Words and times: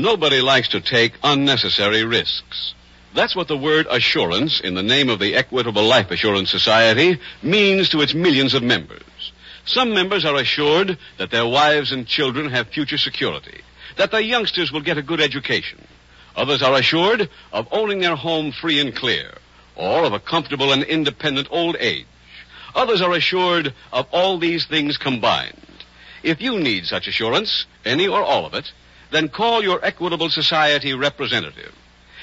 Nobody 0.00 0.40
likes 0.40 0.68
to 0.68 0.80
take 0.80 1.12
unnecessary 1.22 2.04
risks. 2.04 2.72
That's 3.14 3.36
what 3.36 3.48
the 3.48 3.58
word 3.58 3.86
assurance 3.90 4.58
in 4.58 4.72
the 4.72 4.82
name 4.82 5.10
of 5.10 5.18
the 5.18 5.34
Equitable 5.34 5.82
Life 5.82 6.10
Assurance 6.10 6.50
Society 6.50 7.20
means 7.42 7.90
to 7.90 8.00
its 8.00 8.14
millions 8.14 8.54
of 8.54 8.62
members. 8.62 9.02
Some 9.66 9.92
members 9.92 10.24
are 10.24 10.36
assured 10.36 10.96
that 11.18 11.30
their 11.30 11.46
wives 11.46 11.92
and 11.92 12.06
children 12.06 12.48
have 12.48 12.68
future 12.68 12.96
security, 12.96 13.60
that 13.98 14.10
their 14.10 14.22
youngsters 14.22 14.72
will 14.72 14.80
get 14.80 14.96
a 14.96 15.02
good 15.02 15.20
education. 15.20 15.86
Others 16.34 16.62
are 16.62 16.76
assured 16.76 17.28
of 17.52 17.68
owning 17.70 18.00
their 18.00 18.16
home 18.16 18.52
free 18.52 18.80
and 18.80 18.96
clear, 18.96 19.34
or 19.76 20.04
of 20.04 20.14
a 20.14 20.18
comfortable 20.18 20.72
and 20.72 20.82
independent 20.82 21.48
old 21.50 21.76
age. 21.78 22.06
Others 22.74 23.02
are 23.02 23.12
assured 23.12 23.74
of 23.92 24.06
all 24.12 24.38
these 24.38 24.64
things 24.64 24.96
combined. 24.96 25.60
If 26.22 26.40
you 26.40 26.58
need 26.58 26.86
such 26.86 27.06
assurance, 27.06 27.66
any 27.84 28.08
or 28.08 28.22
all 28.22 28.46
of 28.46 28.54
it, 28.54 28.72
then 29.12 29.28
call 29.28 29.62
your 29.62 29.84
Equitable 29.84 30.30
Society 30.30 30.94
representative. 30.94 31.74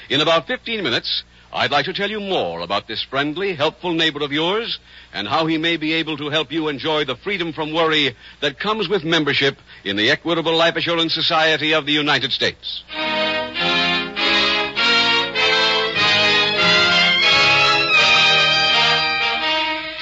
In 0.08 0.20
about 0.20 0.46
15 0.46 0.82
minutes, 0.82 1.22
I'd 1.52 1.70
like 1.70 1.86
to 1.86 1.94
tell 1.94 2.10
you 2.10 2.20
more 2.20 2.60
about 2.60 2.86
this 2.86 3.02
friendly, 3.02 3.54
helpful 3.54 3.94
neighbor 3.94 4.22
of 4.22 4.32
yours 4.32 4.78
and 5.14 5.26
how 5.26 5.46
he 5.46 5.56
may 5.56 5.76
be 5.76 5.94
able 5.94 6.16
to 6.18 6.28
help 6.28 6.52
you 6.52 6.68
enjoy 6.68 7.04
the 7.04 7.16
freedom 7.16 7.52
from 7.52 7.72
worry 7.72 8.14
that 8.42 8.58
comes 8.58 8.88
with 8.88 9.02
membership 9.02 9.56
in 9.84 9.96
the 9.96 10.10
Equitable 10.10 10.54
Life 10.54 10.76
Assurance 10.76 11.14
Society 11.14 11.72
of 11.72 11.86
the 11.86 11.92
United 11.92 12.32
States. 12.32 12.84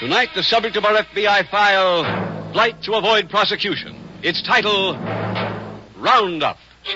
Tonight, 0.01 0.29
the 0.35 0.43
subject 0.43 0.77
of 0.77 0.85
our 0.85 1.03
FBI 1.03 1.49
file, 1.49 2.53
Flight 2.53 2.83
to 2.83 2.95
Avoid 2.95 3.31
Prosecution. 3.31 3.99
Its 4.23 4.43
title, 4.43 4.95
Roundup. 5.97 6.59
Who 6.87 6.93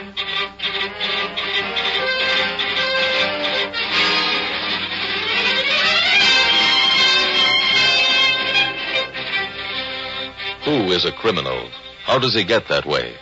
is 10.93 11.05
a 11.05 11.11
criminal? 11.11 11.69
How 12.05 12.21
does 12.21 12.35
he 12.35 12.45
get 12.45 12.69
that 12.69 12.87
way? 12.87 13.17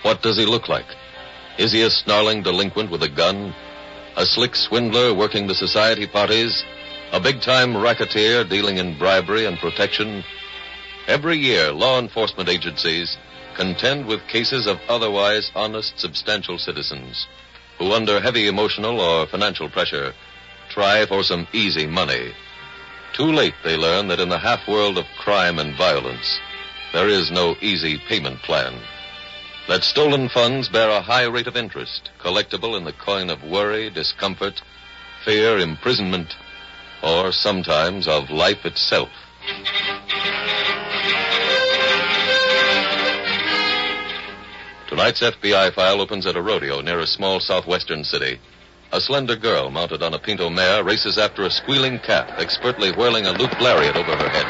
What 0.00 0.22
does 0.22 0.38
he 0.38 0.46
look 0.46 0.70
like? 0.70 0.86
Is 1.58 1.72
he 1.72 1.82
a 1.82 1.90
snarling 1.90 2.42
delinquent 2.42 2.90
with 2.90 3.02
a 3.02 3.08
gun? 3.10 3.54
A 4.16 4.24
slick 4.24 4.56
swindler 4.56 5.12
working 5.12 5.46
the 5.46 5.54
society 5.54 6.06
parties? 6.06 6.64
A 7.12 7.20
big 7.20 7.42
time 7.42 7.76
racketeer 7.76 8.44
dealing 8.44 8.78
in 8.78 8.96
bribery 8.96 9.44
and 9.44 9.58
protection? 9.58 10.24
Every 11.06 11.36
year, 11.36 11.70
law 11.70 11.98
enforcement 11.98 12.48
agencies 12.48 13.18
contend 13.54 14.06
with 14.06 14.26
cases 14.28 14.66
of 14.66 14.80
otherwise 14.88 15.50
honest, 15.54 15.98
substantial 15.98 16.58
citizens 16.58 17.26
who, 17.78 17.92
under 17.92 18.20
heavy 18.20 18.46
emotional 18.46 19.00
or 19.00 19.26
financial 19.26 19.68
pressure, 19.68 20.12
try 20.70 21.06
for 21.06 21.22
some 21.22 21.46
easy 21.52 21.86
money. 21.86 22.32
Too 23.12 23.32
late, 23.32 23.54
they 23.64 23.76
learn 23.76 24.08
that 24.08 24.20
in 24.20 24.28
the 24.28 24.38
half 24.38 24.66
world 24.68 24.98
of 24.98 25.04
crime 25.18 25.58
and 25.58 25.76
violence, 25.76 26.38
there 26.92 27.08
is 27.08 27.30
no 27.30 27.56
easy 27.60 27.98
payment 28.08 28.40
plan. 28.42 28.80
That 29.68 29.82
stolen 29.82 30.28
funds 30.28 30.68
bear 30.68 30.90
a 30.90 31.00
high 31.00 31.24
rate 31.24 31.46
of 31.46 31.56
interest, 31.56 32.10
collectible 32.20 32.76
in 32.76 32.84
the 32.84 32.92
coin 32.92 33.30
of 33.30 33.42
worry, 33.42 33.90
discomfort, 33.90 34.60
fear, 35.24 35.58
imprisonment, 35.58 36.34
or 37.02 37.32
sometimes 37.32 38.06
of 38.06 38.30
life 38.30 38.64
itself. 38.64 39.10
Tonight's 44.94 45.22
FBI 45.22 45.74
file 45.74 46.00
opens 46.00 46.24
at 46.24 46.36
a 46.36 46.40
rodeo 46.40 46.80
near 46.80 47.00
a 47.00 47.06
small 47.08 47.40
southwestern 47.40 48.04
city. 48.04 48.38
A 48.92 49.00
slender 49.00 49.34
girl 49.34 49.68
mounted 49.68 50.04
on 50.04 50.14
a 50.14 50.20
pinto 50.20 50.48
mare 50.48 50.84
races 50.84 51.18
after 51.18 51.42
a 51.42 51.50
squealing 51.50 51.98
calf, 51.98 52.30
expertly 52.38 52.92
whirling 52.92 53.26
a 53.26 53.32
looped 53.32 53.60
lariat 53.60 53.96
over 53.96 54.14
her 54.14 54.28
head. 54.28 54.46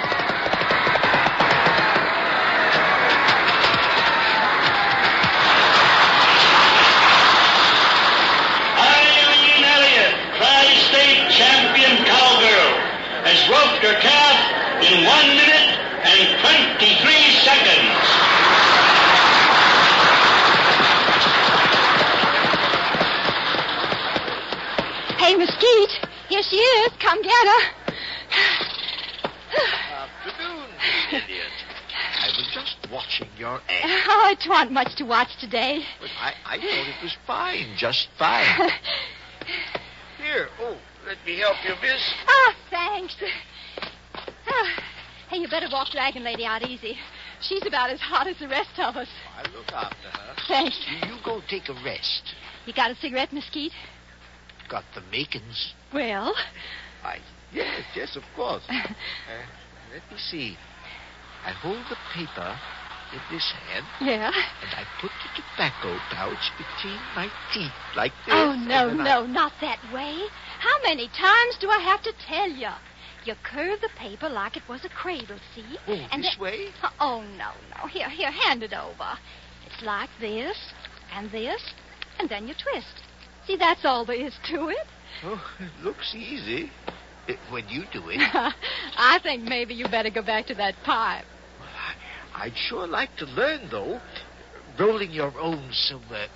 Eileen 8.77 9.65
Elliott, 9.65 10.15
tri-state 10.37 11.25
champion 11.33 12.05
cowgirl, 12.05 12.77
has 13.25 13.41
roped 13.49 13.83
her 13.83 13.99
calf 13.99 14.85
in 14.93 15.07
one 15.07 15.29
minute 15.41 15.73
and 16.05 16.39
23 16.77 17.31
seconds. 17.41 18.25
Hey, 25.25 25.37
Mesquite. 25.37 26.07
Here 26.29 26.43
she 26.43 26.57
is. 26.57 26.93
Come 27.01 27.23
get 27.23 27.33
her. 27.33 27.63
Afternoon, 29.91 30.69
idiot. 31.09 31.49
I 32.21 32.27
was 32.27 32.47
just 32.53 32.77
watching 32.93 33.29
your 33.39 33.59
ad. 33.71 34.03
Oh, 34.07 34.29
it 34.39 34.47
wasn't 34.47 34.73
much 34.73 34.95
to 34.97 35.05
watch 35.05 35.35
today. 35.41 35.83
But 35.99 36.11
I, 36.21 36.35
I 36.45 36.57
thought 36.59 36.89
it 36.89 37.03
was 37.03 37.17
fine, 37.27 37.69
just 37.75 38.09
fine. 38.19 38.45
Here, 40.23 40.49
oh, 40.61 40.77
let 41.07 41.17
me 41.25 41.39
help 41.39 41.57
you, 41.65 41.75
miss. 41.81 42.03
Oh, 42.29 42.53
thanks. 42.69 43.17
Oh, 44.47 44.69
hey, 45.31 45.39
you 45.39 45.49
better 45.49 45.69
walk 45.73 45.89
Dragon 45.91 46.23
Lady 46.23 46.45
out 46.45 46.69
easy. 46.69 46.99
She's 47.41 47.65
about 47.65 47.89
as 47.89 48.01
hot 48.01 48.27
as 48.27 48.39
the 48.41 48.49
rest 48.49 48.79
of 48.79 48.95
us. 48.95 49.09
I'll 49.39 49.53
look 49.55 49.73
after 49.73 50.09
her. 50.09 50.35
Thanks. 50.49 50.79
You, 50.87 51.15
you 51.15 51.17
go 51.25 51.41
take 51.49 51.71
a 51.71 51.75
rest. 51.83 52.35
You 52.67 52.75
got 52.75 52.91
a 52.91 52.95
cigarette, 52.97 53.33
Mesquite? 53.33 53.73
Got 54.69 54.85
the 54.95 55.03
makings. 55.11 55.75
Well, 55.93 56.35
I, 57.03 57.19
yes, 57.53 57.83
yes, 57.95 58.17
of 58.17 58.23
course. 58.35 58.65
Uh, 58.71 59.41
let 59.93 60.03
me 60.11 60.19
see. 60.19 60.57
I 61.45 61.53
hold 61.53 61.85
the 61.89 61.97
paper 62.15 62.59
in 63.13 63.21
this 63.31 63.53
hand, 63.53 63.87
yeah. 64.01 64.29
and 64.29 64.71
I 64.75 64.85
put 65.01 65.11
the 65.23 65.41
tobacco 65.41 65.97
pouch 66.11 66.51
between 66.59 66.99
my 67.15 67.31
teeth, 67.53 67.71
like 67.95 68.13
this. 68.27 68.35
Oh, 68.35 68.55
no, 68.55 68.93
no, 68.93 69.25
not 69.25 69.53
that 69.61 69.79
way. 69.93 70.27
How 70.59 70.83
many 70.83 71.09
times 71.09 71.57
do 71.61 71.71
I 71.71 71.79
have 71.79 72.03
to 72.03 72.13
tell 72.27 72.49
you? 72.49 72.71
You 73.25 73.35
curve 73.43 73.81
the 73.81 73.89
paper 73.97 74.29
like 74.29 74.57
it 74.57 74.65
was 74.69 74.85
a 74.85 74.89
cradle, 74.89 75.39
see? 75.55 75.79
Oh, 75.87 76.09
and 76.11 76.25
this 76.25 76.37
way? 76.39 76.69
Oh, 77.01 77.23
no, 77.39 77.53
no. 77.77 77.87
Here, 77.89 78.11
here, 78.11 78.31
hand 78.31 78.63
it 78.63 78.73
over. 78.73 79.17
It's 79.67 79.83
like 79.83 80.11
this, 80.21 80.57
and 81.15 81.31
this, 81.31 81.63
and 82.19 82.29
then 82.29 82.49
you 82.49 82.55
twist. 82.55 83.04
See, 83.47 83.57
that's 83.57 83.85
all 83.85 84.05
there 84.05 84.17
is 84.17 84.35
to 84.49 84.69
it. 84.69 84.87
Oh, 85.23 85.43
it 85.61 85.85
looks 85.85 86.15
easy. 86.15 86.71
When 87.51 87.67
you 87.69 87.85
do 87.93 88.03
it. 88.11 88.21
I 88.99 89.19
think 89.23 89.45
maybe 89.45 89.75
you 89.75 89.87
better 89.89 90.11
go 90.11 90.23
back 90.23 90.47
to 90.47 90.55
that 90.57 90.75
pipe. 90.85 91.25
Well, 91.59 91.69
I, 92.35 92.45
I'd 92.45 92.57
sure 92.57 92.87
like 92.87 93.17
to 93.17 93.25
learn, 93.27 93.69
though. 93.71 94.01
Rolling 94.79 95.11
your 95.11 95.33
own 95.39 95.71
some 95.73 96.03
uh, 96.11 96.15
mm, 96.15 96.29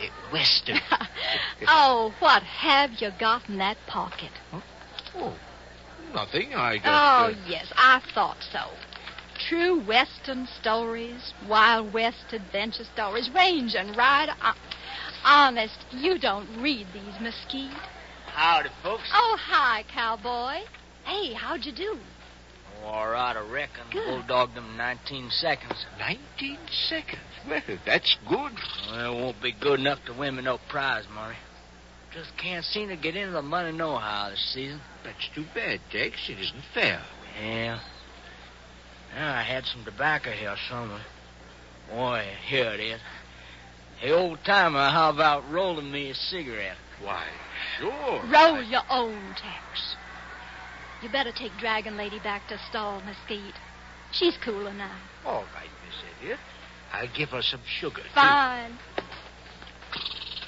eh, 0.00 0.08
western. 0.32 0.78
oh, 1.66 2.14
what 2.20 2.42
have 2.42 2.90
you 2.98 3.10
got 3.18 3.48
in 3.48 3.58
that 3.58 3.78
pocket? 3.88 4.30
oh, 5.16 5.36
nothing. 6.14 6.54
I 6.54 6.76
just. 6.76 6.86
Oh, 6.86 6.90
uh, 6.90 7.34
yes, 7.48 7.72
I 7.76 8.00
thought 8.14 8.36
so. 8.52 8.70
True 9.48 9.80
Western 9.80 10.46
stories, 10.60 11.32
Wild 11.48 11.92
West 11.92 12.32
adventure 12.32 12.84
stories, 12.84 13.30
range 13.34 13.74
and 13.74 13.96
ride. 13.96 14.30
Honest, 15.24 15.76
you 15.90 16.18
don't 16.18 16.48
read 16.60 16.86
these, 16.92 17.20
Mesquite. 17.20 17.76
Howdy, 18.26 18.68
folks. 18.82 19.10
Oh, 19.12 19.36
hi, 19.40 19.84
cowboy. 19.92 20.64
Hey, 21.04 21.32
how'd 21.34 21.64
you 21.64 21.72
do? 21.72 21.98
Oh, 22.82 22.86
all 22.86 23.08
right, 23.10 23.36
I 23.36 23.50
reckon. 23.50 23.84
Good. 23.92 24.06
Bulldogged 24.06 24.54
them 24.54 24.76
19 24.76 25.30
seconds. 25.30 25.86
19 25.98 26.58
seconds. 26.88 27.20
Well, 27.48 27.62
that's 27.84 28.16
good. 28.28 28.52
Well, 28.90 29.12
it 29.12 29.20
won't 29.22 29.42
be 29.42 29.52
good 29.52 29.80
enough 29.80 30.04
to 30.06 30.12
win 30.12 30.36
me 30.36 30.42
no 30.42 30.58
prize 30.68 31.04
money. 31.12 31.36
Just 32.12 32.36
can't 32.38 32.64
seem 32.64 32.88
to 32.88 32.96
get 32.96 33.16
into 33.16 33.32
the 33.32 33.42
money 33.42 33.76
nohow 33.76 34.30
this 34.30 34.52
season. 34.54 34.80
That's 35.04 35.28
too 35.34 35.44
bad, 35.54 35.80
Tex. 35.90 36.16
It 36.28 36.38
isn't 36.38 36.64
fair. 36.72 37.02
Yeah. 37.42 37.80
Yeah, 39.14 39.38
I 39.38 39.42
had 39.42 39.64
some 39.66 39.84
tobacco 39.84 40.30
here 40.30 40.56
somewhere. 40.68 41.04
Boy, 41.90 42.24
here 42.46 42.70
it 42.70 42.80
is. 42.80 43.00
Hey, 44.00 44.12
old 44.12 44.38
timer, 44.44 44.90
how 44.90 45.10
about 45.10 45.50
rolling 45.50 45.90
me 45.90 46.10
a 46.10 46.14
cigarette? 46.14 46.76
Why, 47.02 47.24
sure. 47.78 48.22
Roll 48.32 48.62
your 48.62 48.82
own, 48.88 49.34
Tex. 49.34 49.96
You 51.02 51.08
better 51.08 51.32
take 51.32 51.50
Dragon 51.58 51.96
Lady 51.96 52.20
back 52.20 52.46
to 52.48 52.58
stall, 52.70 53.00
Mesquite. 53.02 53.54
She's 54.12 54.36
cooler 54.44 54.72
now. 54.72 54.96
All 55.24 55.44
right, 55.54 55.68
Miss 55.84 55.96
Elliott. 56.22 56.38
I'll 56.92 57.12
give 57.16 57.30
her 57.30 57.42
some 57.42 57.60
sugar. 57.80 58.02
too. 58.02 58.08
Fine. 58.14 58.78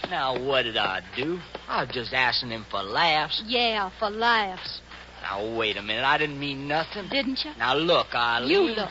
Now, 0.08 0.40
what 0.44 0.62
did 0.62 0.76
I 0.76 1.02
do? 1.16 1.40
I 1.68 1.84
was 1.84 1.92
just 1.92 2.12
asking 2.12 2.50
him 2.50 2.64
for 2.70 2.82
laughs. 2.82 3.42
Yeah, 3.46 3.90
for 3.98 4.10
laughs. 4.10 4.80
Now, 5.22 5.56
wait 5.56 5.76
a 5.76 5.82
minute. 5.82 6.04
I 6.04 6.18
didn't 6.18 6.38
mean 6.40 6.66
nothing. 6.66 7.08
Didn't 7.10 7.44
you? 7.44 7.50
Now, 7.58 7.74
look, 7.74 8.14
Eileen. 8.14 8.50
You 8.50 8.62
look. 8.62 8.90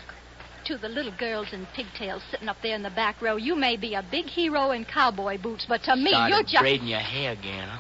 To 0.69 0.77
the 0.77 0.87
little 0.87 1.11
girls 1.17 1.47
in 1.51 1.65
pigtails 1.75 2.21
sitting 2.29 2.47
up 2.47 2.57
there 2.61 2.75
in 2.75 2.83
the 2.83 2.91
back 2.91 3.23
row, 3.23 3.37
you 3.37 3.55
may 3.55 3.75
be 3.75 3.95
a 3.95 4.03
big 4.03 4.25
hero 4.25 4.69
in 4.69 4.85
cowboy 4.85 5.39
boots, 5.39 5.65
but 5.67 5.81
to 5.85 5.95
me, 5.95 6.11
Started 6.11 6.29
you're 6.31 6.43
just. 6.43 6.61
braiding 6.61 6.87
your 6.87 6.99
hair 6.99 7.31
again, 7.31 7.67
huh? 7.67 7.79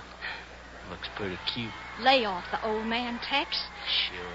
Looks 0.89 1.07
pretty 1.15 1.37
cute. 1.53 1.69
Lay 2.01 2.25
off 2.25 2.45
the 2.49 2.65
old 2.67 2.87
man, 2.87 3.19
Tex. 3.19 3.61
Sure, 4.07 4.33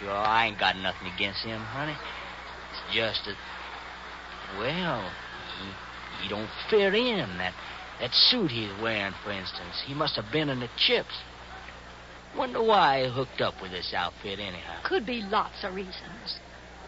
sure. 0.00 0.10
I 0.10 0.48
ain't 0.48 0.58
got 0.58 0.76
nothing 0.78 1.12
against 1.14 1.44
him, 1.44 1.60
honey. 1.60 1.94
It's 2.72 2.92
just 2.92 3.24
that, 3.26 3.36
well, 4.58 5.08
he, 5.60 6.24
he 6.24 6.28
don't 6.28 6.50
fit 6.70 6.94
in. 6.94 7.38
That 7.38 7.54
that 8.00 8.12
suit 8.14 8.50
he's 8.50 8.72
wearing, 8.82 9.14
for 9.22 9.30
instance, 9.30 9.80
he 9.86 9.94
must 9.94 10.16
have 10.16 10.32
been 10.32 10.48
in 10.48 10.58
the 10.58 10.70
chips. 10.76 11.14
Wonder 12.36 12.64
why 12.64 13.04
he 13.04 13.12
hooked 13.12 13.40
up 13.40 13.62
with 13.62 13.70
this 13.70 13.94
outfit 13.96 14.40
anyhow. 14.40 14.80
Could 14.82 15.06
be 15.06 15.22
lots 15.22 15.62
of 15.62 15.72
reasons. 15.76 16.40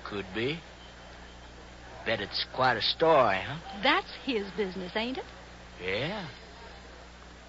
Could 0.02 0.26
be. 0.34 0.58
Bet 2.06 2.20
it's 2.20 2.44
quite 2.54 2.76
a 2.76 2.82
story, 2.82 3.38
huh? 3.44 3.56
That's 3.82 4.12
his 4.24 4.44
business, 4.56 4.92
ain't 4.94 5.18
it? 5.18 5.24
Yeah. 5.82 6.26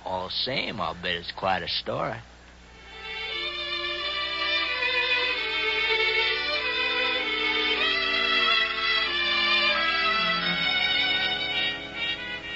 All 0.06 0.30
same, 0.30 0.80
I'll 0.80 0.94
bet 0.94 1.16
it's 1.16 1.31
quite 1.31 1.62
a 1.62 1.68
story. 1.68 2.18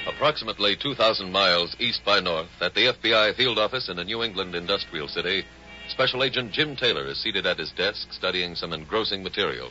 Approximately 0.06 0.76
2,000 0.76 1.30
miles 1.32 1.74
east 1.78 2.02
by 2.04 2.20
north, 2.20 2.48
at 2.60 2.74
the 2.74 2.92
FBI 2.92 3.34
field 3.36 3.58
office 3.58 3.88
in 3.88 3.98
a 3.98 4.04
New 4.04 4.22
England 4.22 4.54
industrial 4.54 5.08
city, 5.08 5.44
Special 5.88 6.22
Agent 6.22 6.52
Jim 6.52 6.76
Taylor 6.76 7.06
is 7.06 7.20
seated 7.20 7.46
at 7.46 7.58
his 7.58 7.72
desk 7.72 8.12
studying 8.12 8.54
some 8.54 8.72
engrossing 8.72 9.22
material. 9.22 9.70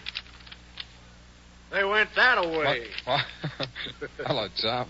They 1.72 1.84
went 1.84 2.10
that 2.16 2.38
away. 2.38 2.88
What? 3.06 3.26
Hello, 4.26 4.48
Tom. 4.62 4.90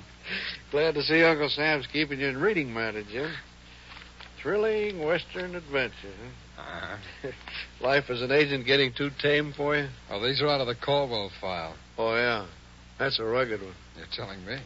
Glad 0.71 0.93
to 0.95 1.03
see 1.03 1.23
Uncle 1.23 1.49
Sam's 1.49 1.87
keeping 1.87 2.19
you 2.19 2.27
in 2.27 2.37
reading 2.37 2.73
matter, 2.73 3.03
Jim. 3.03 3.31
Thrilling 4.41 5.03
Western 5.03 5.55
adventure, 5.55 6.13
huh? 6.57 6.61
Uh, 6.61 7.31
Life 7.81 8.09
as 8.09 8.21
an 8.21 8.31
agent 8.31 8.65
getting 8.65 8.93
too 8.93 9.09
tame 9.21 9.53
for 9.55 9.75
you? 9.75 9.87
Oh, 10.09 10.21
these 10.21 10.41
are 10.41 10.47
out 10.47 10.61
of 10.61 10.67
the 10.67 10.75
Caldwell 10.75 11.31
file. 11.41 11.75
Oh, 11.97 12.15
yeah. 12.15 12.45
That's 12.97 13.19
a 13.19 13.23
rugged 13.23 13.61
one. 13.61 13.73
You're 13.97 14.07
telling 14.13 14.45
me. 14.45 14.57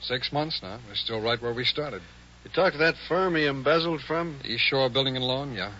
Six 0.00 0.32
months 0.32 0.60
now. 0.62 0.78
We're 0.88 0.94
still 0.94 1.20
right 1.20 1.40
where 1.40 1.54
we 1.54 1.64
started. 1.64 2.02
You 2.44 2.50
talked 2.52 2.72
to 2.72 2.78
that 2.78 2.94
firm 3.08 3.36
he 3.36 3.46
embezzled 3.46 4.00
from? 4.00 4.40
East 4.44 4.64
Shore 4.64 4.90
Building 4.90 5.16
and 5.16 5.24
Loan, 5.24 5.54
yeah. 5.54 5.72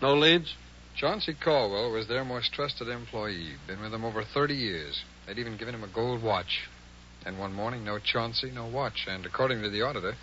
No 0.00 0.14
leads? 0.14 0.54
Chauncey 0.96 1.34
Caldwell 1.34 1.92
was 1.92 2.08
their 2.08 2.24
most 2.24 2.54
trusted 2.54 2.88
employee. 2.88 3.52
Been 3.66 3.82
with 3.82 3.92
them 3.92 4.04
over 4.04 4.24
30 4.24 4.54
years. 4.54 5.02
They'd 5.26 5.38
even 5.38 5.56
given 5.56 5.74
him 5.74 5.84
a 5.84 5.88
gold 5.88 6.22
watch. 6.22 6.68
And 7.24 7.38
one 7.38 7.52
morning, 7.52 7.84
no 7.84 7.98
Chauncey, 7.98 8.50
no 8.52 8.66
watch. 8.66 9.06
And 9.08 9.26
according 9.26 9.62
to 9.62 9.70
the 9.70 9.82
auditor, 9.82 10.14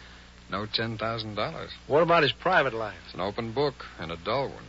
no 0.50 0.66
$10,000. 0.66 1.68
What 1.88 2.04
about 2.04 2.24
his 2.24 2.32
private 2.32 2.74
life? 2.74 2.96
It's 3.06 3.14
an 3.14 3.20
open 3.20 3.52
book 3.54 3.76
and 4.00 4.12
a 4.12 4.18
dull 4.18 4.50
one. 4.50 4.64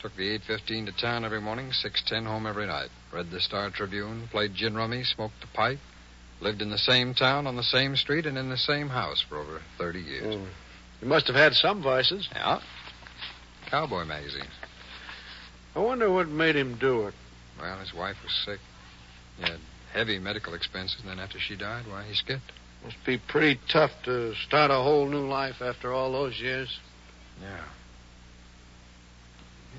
Took 0.00 0.16
the 0.16 0.28
815 0.34 0.86
to 0.86 0.92
town 0.92 1.24
every 1.24 1.40
morning, 1.40 1.72
610 1.72 2.30
home 2.30 2.46
every 2.46 2.66
night. 2.66 2.88
Read 3.12 3.30
the 3.30 3.40
Star 3.40 3.70
Tribune, 3.70 4.28
played 4.30 4.54
gin 4.54 4.74
rummy, 4.74 5.04
smoked 5.04 5.42
a 5.42 5.56
pipe. 5.56 5.78
Lived 6.40 6.60
in 6.60 6.70
the 6.70 6.78
same 6.78 7.14
town, 7.14 7.46
on 7.46 7.56
the 7.56 7.62
same 7.62 7.96
street, 7.96 8.26
and 8.26 8.36
in 8.36 8.50
the 8.50 8.58
same 8.58 8.88
house 8.88 9.24
for 9.26 9.38
over 9.38 9.62
30 9.78 10.00
years. 10.00 10.36
Oh. 10.36 10.46
He 11.00 11.06
must 11.06 11.26
have 11.28 11.36
had 11.36 11.54
some 11.54 11.82
vices. 11.82 12.28
Yeah. 12.34 12.60
Cowboy 13.70 14.04
magazines. 14.04 14.52
I 15.74 15.78
wonder 15.78 16.10
what 16.10 16.28
made 16.28 16.56
him 16.56 16.76
do 16.78 17.06
it. 17.06 17.14
Well, 17.58 17.78
his 17.78 17.94
wife 17.94 18.16
was 18.22 18.32
sick. 18.44 18.60
He 19.38 19.42
had 19.42 19.60
heavy 19.92 20.18
medical 20.18 20.54
expenses, 20.54 21.00
and 21.00 21.08
then 21.08 21.18
after 21.18 21.38
she 21.38 21.56
died, 21.56 21.86
why, 21.88 22.04
he 22.04 22.14
skipped. 22.14 22.52
Must 22.84 22.96
be 23.04 23.18
pretty 23.18 23.58
tough 23.70 23.90
to 24.04 24.34
start 24.46 24.70
a 24.70 24.74
whole 24.74 25.06
new 25.08 25.26
life 25.26 25.56
after 25.60 25.92
all 25.92 26.12
those 26.12 26.38
years. 26.38 26.78
Yeah. 27.40 27.64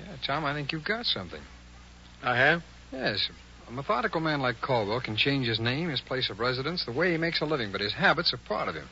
Yeah, 0.00 0.16
Tom, 0.26 0.44
I 0.44 0.54
think 0.54 0.72
you've 0.72 0.84
got 0.84 1.06
something. 1.06 1.40
I 2.22 2.36
have? 2.36 2.62
Yes. 2.92 3.30
A 3.68 3.70
methodical 3.70 4.20
man 4.20 4.40
like 4.40 4.60
Caldwell 4.60 5.00
can 5.00 5.16
change 5.16 5.46
his 5.46 5.60
name, 5.60 5.90
his 5.90 6.00
place 6.00 6.30
of 6.30 6.40
residence, 6.40 6.84
the 6.84 6.92
way 6.92 7.12
he 7.12 7.18
makes 7.18 7.40
a 7.40 7.44
living, 7.44 7.70
but 7.72 7.80
his 7.80 7.92
habits 7.92 8.32
are 8.32 8.38
part 8.38 8.68
of 8.68 8.74
him. 8.74 8.88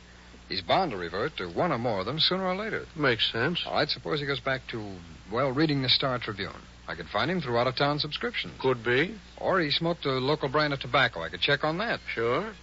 He's 0.49 0.61
bound 0.61 0.91
to 0.91 0.97
revert 0.97 1.37
to 1.37 1.47
one 1.47 1.71
or 1.71 1.77
more 1.77 1.99
of 1.99 2.05
them 2.05 2.19
sooner 2.19 2.45
or 2.45 2.55
later. 2.55 2.85
Makes 2.95 3.31
sense. 3.31 3.63
All 3.65 3.73
right, 3.73 3.89
suppose 3.89 4.19
he 4.19 4.25
goes 4.25 4.39
back 4.39 4.61
to, 4.69 4.95
well, 5.31 5.51
reading 5.51 5.81
the 5.81 5.89
Star 5.89 6.17
Tribune. 6.19 6.61
I 6.87 6.95
could 6.95 7.07
find 7.07 7.29
him 7.29 7.41
through 7.41 7.57
out 7.57 7.67
of 7.67 7.75
town 7.75 7.99
subscriptions. 7.99 8.53
Could 8.61 8.83
be. 8.83 9.17
Or 9.37 9.59
he 9.59 9.71
smoked 9.71 10.05
a 10.05 10.11
local 10.11 10.47
brand 10.47 10.73
of 10.73 10.79
tobacco. 10.79 11.21
I 11.21 11.29
could 11.29 11.41
check 11.41 11.63
on 11.63 11.77
that. 11.79 11.99
Sure. 12.13 12.53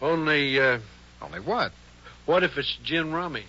Only, 0.00 0.58
uh, 0.58 0.78
Only 1.22 1.40
what? 1.40 1.72
what 2.26 2.42
if 2.42 2.56
it's 2.56 2.78
gin 2.84 3.12
rummy? 3.12 3.44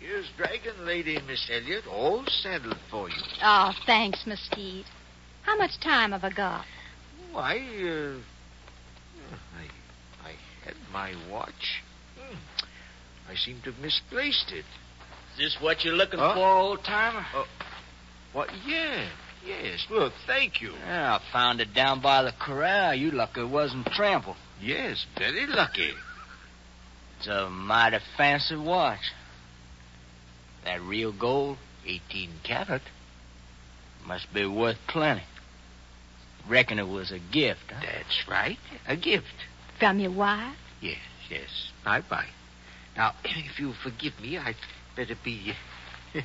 Here's 0.00 0.28
Dragon 0.36 0.84
Lady, 0.86 1.18
Miss 1.26 1.48
Elliott, 1.50 1.86
all 1.86 2.24
saddled 2.26 2.78
for 2.90 3.08
you. 3.08 3.16
Oh, 3.42 3.72
thanks, 3.86 4.26
Mesquite. 4.26 4.86
How 5.42 5.56
much 5.56 5.80
time 5.80 6.12
have 6.12 6.24
I 6.24 6.30
got? 6.30 6.64
Why, 7.34 7.56
uh, 7.56 8.16
I, 9.58 10.28
I 10.28 10.32
had 10.64 10.74
my 10.92 11.14
watch. 11.30 11.82
Hmm. 12.16 12.36
I 13.28 13.34
seem 13.34 13.60
to 13.64 13.72
have 13.72 13.80
misplaced 13.80 14.52
it. 14.52 14.64
Is 15.32 15.38
this 15.38 15.56
what 15.60 15.84
you're 15.84 15.94
looking 15.94 16.20
Huh? 16.20 16.32
for, 16.34 16.46
old 16.46 16.84
timer? 16.84 17.26
What? 18.32 18.50
Yeah, 18.64 19.08
yes. 19.44 19.84
Well, 19.90 20.12
thank 20.28 20.60
you. 20.60 20.72
Yeah, 20.86 21.16
I 21.16 21.32
found 21.32 21.60
it 21.60 21.74
down 21.74 22.00
by 22.00 22.22
the 22.22 22.32
corral. 22.40 22.94
You 22.94 23.10
lucky 23.10 23.40
it 23.40 23.48
wasn't 23.48 23.86
trampled. 23.86 24.36
Yes, 24.62 25.04
very 25.18 25.46
lucky. 25.48 25.90
It's 27.18 27.26
a 27.26 27.50
mighty 27.50 27.98
fancy 28.16 28.54
watch. 28.56 29.00
That 30.64 30.80
real 30.82 31.12
gold 31.12 31.58
18 31.84 32.30
carat. 32.44 32.82
must 34.06 34.32
be 34.32 34.46
worth 34.46 34.76
plenty. 34.86 35.22
Reckon 36.48 36.78
it 36.78 36.88
was 36.88 37.10
a 37.10 37.18
gift, 37.18 37.70
huh? 37.70 37.80
That's 37.80 38.28
right. 38.28 38.58
A 38.86 38.96
gift. 38.96 39.26
From 39.78 39.98
your 39.98 40.10
wife? 40.10 40.56
Yes, 40.80 40.98
yes. 41.30 41.70
Bye 41.84 42.02
bye. 42.08 42.28
Now, 42.96 43.14
if 43.24 43.58
you'll 43.58 43.74
forgive 43.82 44.20
me, 44.20 44.38
I'd 44.38 44.56
better 44.96 45.16
be 45.22 45.54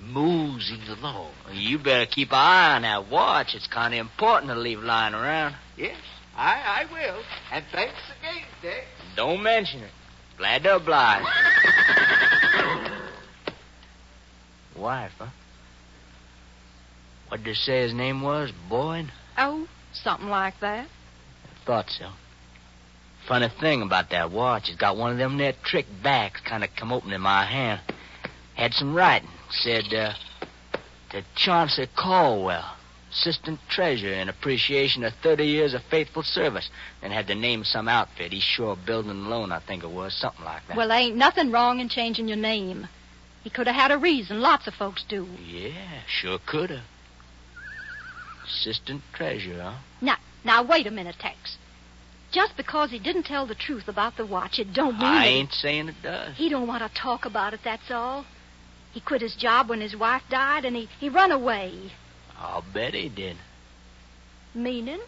moseying 0.00 0.88
along. 0.88 1.32
You 1.52 1.78
better 1.78 2.06
keep 2.06 2.30
an 2.30 2.38
eye 2.38 2.76
on 2.76 2.82
that 2.82 3.10
watch. 3.10 3.54
It's 3.54 3.66
kind 3.66 3.94
of 3.94 4.00
important 4.00 4.50
to 4.50 4.58
leave 4.58 4.80
lying 4.80 5.14
around. 5.14 5.54
Yes, 5.76 5.98
I, 6.36 6.86
I 6.88 6.92
will. 6.92 7.22
And 7.52 7.64
thanks 7.70 8.00
again, 8.18 8.44
Dick. 8.62 8.84
Don't 9.16 9.42
mention 9.42 9.80
it. 9.80 9.90
Glad 10.38 10.62
to 10.62 10.76
oblige. 10.76 11.24
Wife, 14.76 15.12
huh? 15.18 15.26
What 17.30 17.44
did 17.44 17.46
they 17.46 17.54
say 17.54 17.82
his 17.82 17.94
name 17.94 18.22
was? 18.22 18.50
Boyd? 18.68 19.12
Oh, 19.38 19.68
something 19.92 20.28
like 20.28 20.58
that. 20.58 20.88
Thought 21.64 21.88
so. 21.88 22.10
Funny 23.28 23.48
thing 23.60 23.82
about 23.82 24.10
that 24.10 24.32
watch, 24.32 24.68
it's 24.68 24.76
got 24.76 24.96
one 24.96 25.12
of 25.12 25.18
them 25.18 25.38
there 25.38 25.54
trick 25.62 25.86
backs 26.02 26.40
kind 26.40 26.64
of 26.64 26.70
come 26.74 26.92
open 26.92 27.12
in 27.12 27.20
my 27.20 27.44
hand. 27.44 27.80
Had 28.54 28.74
some 28.74 28.96
writing. 28.96 29.28
Said, 29.50 29.94
uh, 29.94 30.14
to 31.10 31.22
Chauncey 31.36 31.86
Caldwell, 31.94 32.74
assistant 33.12 33.60
treasurer 33.68 34.14
in 34.14 34.28
appreciation 34.28 35.04
of 35.04 35.12
30 35.22 35.44
years 35.44 35.72
of 35.72 35.82
faithful 35.84 36.24
service. 36.24 36.68
Then 37.00 37.12
had 37.12 37.28
the 37.28 37.36
name 37.36 37.60
of 37.60 37.68
some 37.68 37.86
outfit, 37.86 38.32
East 38.32 38.48
Shore 38.48 38.76
Building 38.76 39.12
and 39.12 39.30
Loan, 39.30 39.52
I 39.52 39.60
think 39.60 39.84
it 39.84 39.90
was, 39.90 40.14
something 40.14 40.44
like 40.44 40.66
that. 40.66 40.76
Well, 40.76 40.90
ain't 40.90 41.14
nothing 41.14 41.52
wrong 41.52 41.78
in 41.78 41.88
changing 41.88 42.26
your 42.26 42.38
name. 42.38 42.88
He 43.44 43.50
could 43.50 43.68
have 43.68 43.76
had 43.76 43.92
a 43.92 43.98
reason. 43.98 44.40
Lots 44.40 44.66
of 44.66 44.74
folks 44.74 45.04
do. 45.08 45.28
Yeah, 45.46 46.00
sure 46.08 46.40
could 46.44 46.70
have. 46.70 46.84
Assistant 48.50 49.02
treasurer? 49.14 49.76
Now, 50.00 50.16
now, 50.44 50.62
wait 50.62 50.86
a 50.86 50.90
minute, 50.90 51.16
Tex. 51.18 51.56
just 52.32 52.56
because 52.56 52.90
he 52.90 52.98
didn't 52.98 53.24
tell 53.24 53.46
the 53.46 53.54
truth 53.54 53.88
about 53.88 54.16
the 54.16 54.26
watch, 54.26 54.58
it 54.58 54.72
don't 54.72 54.94
mean 54.98 55.02
I 55.06 55.24
that 55.24 55.30
ain't 55.30 55.52
saying 55.52 55.88
it 55.88 55.96
does. 56.02 56.36
he 56.36 56.48
don't 56.48 56.66
want 56.68 56.82
to 56.82 57.00
talk 57.00 57.24
about 57.24 57.54
it, 57.54 57.60
that's 57.64 57.90
all. 57.90 58.24
He 58.92 59.00
quit 59.00 59.20
his 59.22 59.36
job 59.36 59.68
when 59.68 59.80
his 59.80 59.94
wife 59.96 60.22
died, 60.30 60.64
and 60.64 60.74
he, 60.76 60.88
he 60.98 61.08
run 61.08 61.30
away. 61.32 61.92
I'll 62.38 62.64
bet 62.74 62.94
he 62.94 63.08
did. 63.08 63.36
Meaning? 64.54 65.00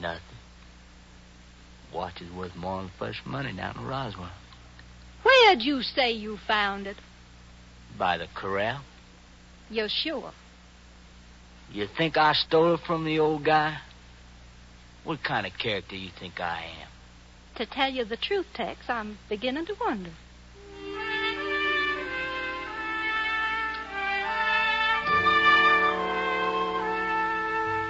Nothing. 0.00 0.22
Watch 1.94 2.20
is 2.20 2.30
worth 2.32 2.54
more 2.54 2.82
than 2.82 2.90
fresh 2.98 3.20
money 3.24 3.52
down 3.54 3.76
in 3.78 3.86
Roswell. 3.86 4.30
Where'd 5.22 5.62
you 5.62 5.82
say 5.82 6.12
you 6.12 6.36
found 6.46 6.86
it? 6.86 6.96
By 7.98 8.18
the 8.18 8.26
corral. 8.34 8.82
You're 9.70 9.88
sure? 9.88 10.32
You 11.72 11.86
think 11.96 12.16
I 12.16 12.32
stole 12.32 12.74
it 12.74 12.80
from 12.86 13.04
the 13.04 13.18
old 13.18 13.44
guy? 13.44 13.78
What 15.04 15.22
kind 15.22 15.46
of 15.46 15.52
character 15.58 15.90
do 15.90 15.96
you 15.96 16.10
think 16.18 16.40
I 16.40 16.64
am? 16.82 16.88
To 17.56 17.66
tell 17.66 17.90
you 17.90 18.04
the 18.04 18.16
truth, 18.16 18.46
Tex, 18.54 18.80
I'm 18.88 19.18
beginning 19.28 19.66
to 19.66 19.74
wonder. 19.80 20.10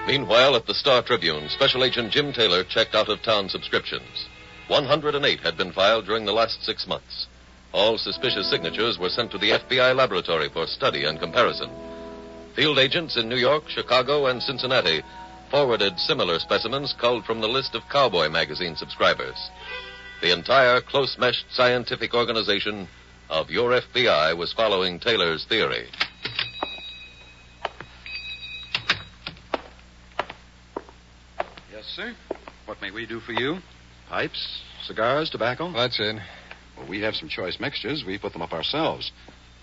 Meanwhile, 0.07 0.57
at 0.57 0.67
the 0.67 0.75
Star 0.75 1.03
Tribune, 1.03 1.51
Special 1.51 1.85
Agent 1.85 2.13
Jim 2.13 2.33
Taylor 2.33 2.65
checked 2.65 2.95
out 2.95 3.11
of 3.11 3.23
town 3.23 3.51
subscriptions. 3.51 4.27
108 4.69 5.41
had 5.41 5.57
been 5.57 5.73
filed 5.73 6.07
during 6.07 6.25
the 6.25 6.33
last 6.33 6.65
six 6.65 6.87
months. 6.87 7.27
All 7.73 7.99
suspicious 7.99 8.49
signatures 8.51 8.99
were 8.99 9.11
sent 9.11 9.31
to 9.33 9.39
the 9.39 9.51
FBI 9.51 9.95
laboratory 9.95 10.49
for 10.49 10.67
study 10.67 11.05
and 11.05 11.21
comparison. 11.21 11.71
Field 12.59 12.81
agents 12.81 13.17
in 13.17 13.29
New 13.29 13.37
York, 13.37 13.69
Chicago, 13.69 14.27
and 14.27 14.43
Cincinnati 14.43 15.01
forwarded 15.49 15.97
similar 15.97 16.41
specimens 16.41 16.93
culled 17.01 17.25
from 17.25 17.41
the 17.41 17.47
list 17.47 17.77
of 17.77 17.89
Cowboy 17.89 18.29
magazine 18.29 18.75
subscribers. 18.75 19.37
The 20.23 20.33
entire 20.33 20.81
close 20.81 21.17
meshed 21.21 21.45
scientific 21.53 22.15
organization 22.15 22.89
of 23.31 23.49
your 23.49 23.81
FBI 23.81 24.37
was 24.37 24.53
following 24.53 24.99
Taylor's 24.99 25.45
theory. 25.45 25.87
Yes, 31.71 31.85
sir. 31.95 32.13
What 32.67 32.83
may 32.83 32.91
we 32.91 33.07
do 33.07 33.21
for 33.21 33.35
you? 33.35 33.59
Pipes, 34.09 34.63
cigars, 34.85 35.31
tobacco? 35.31 35.71
That's 35.73 36.01
it. 36.01 36.17
Well, 36.77 36.89
we 36.89 37.03
have 37.03 37.15
some 37.15 37.29
choice 37.29 37.61
mixtures. 37.61 38.03
We 38.05 38.19
put 38.19 38.33
them 38.33 38.43
up 38.43 38.53
ourselves. 38.53 39.13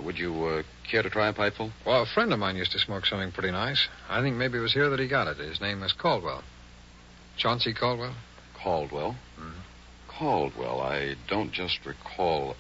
Would 0.04 0.18
you 0.18 0.46
uh, 0.46 0.64
care 0.90 1.04
to 1.04 1.10
try 1.10 1.30
a 1.30 1.34
pipeful? 1.34 1.72
Well, 1.86 2.04
a 2.04 2.06
friend 2.06 2.34
of 2.34 2.40
mine 2.40 2.58
used 2.58 2.72
to 2.74 2.80
smoke 2.80 3.06
something 3.06 3.32
pretty 3.32 3.52
nice. 3.52 3.88
I 4.10 4.22
think 4.22 4.36
maybe 4.36 4.58
it 4.58 4.62
was 4.62 4.74
here 4.74 4.90
that 4.90 5.00
he 5.00 5.08
got 5.08 5.28
it. 5.28 5.38
His 5.38 5.62
name 5.62 5.82
was 5.82 5.94
Caldwell. 5.94 6.44
Chauncey 7.38 7.74
Caldwell? 7.74 8.16
Caldwell. 8.62 9.16
Mhm. 9.40 9.54
Caldwell. 10.08 10.82
I 10.82 11.16
don't 11.28 11.52
just 11.52 11.86
recall. 11.86 12.56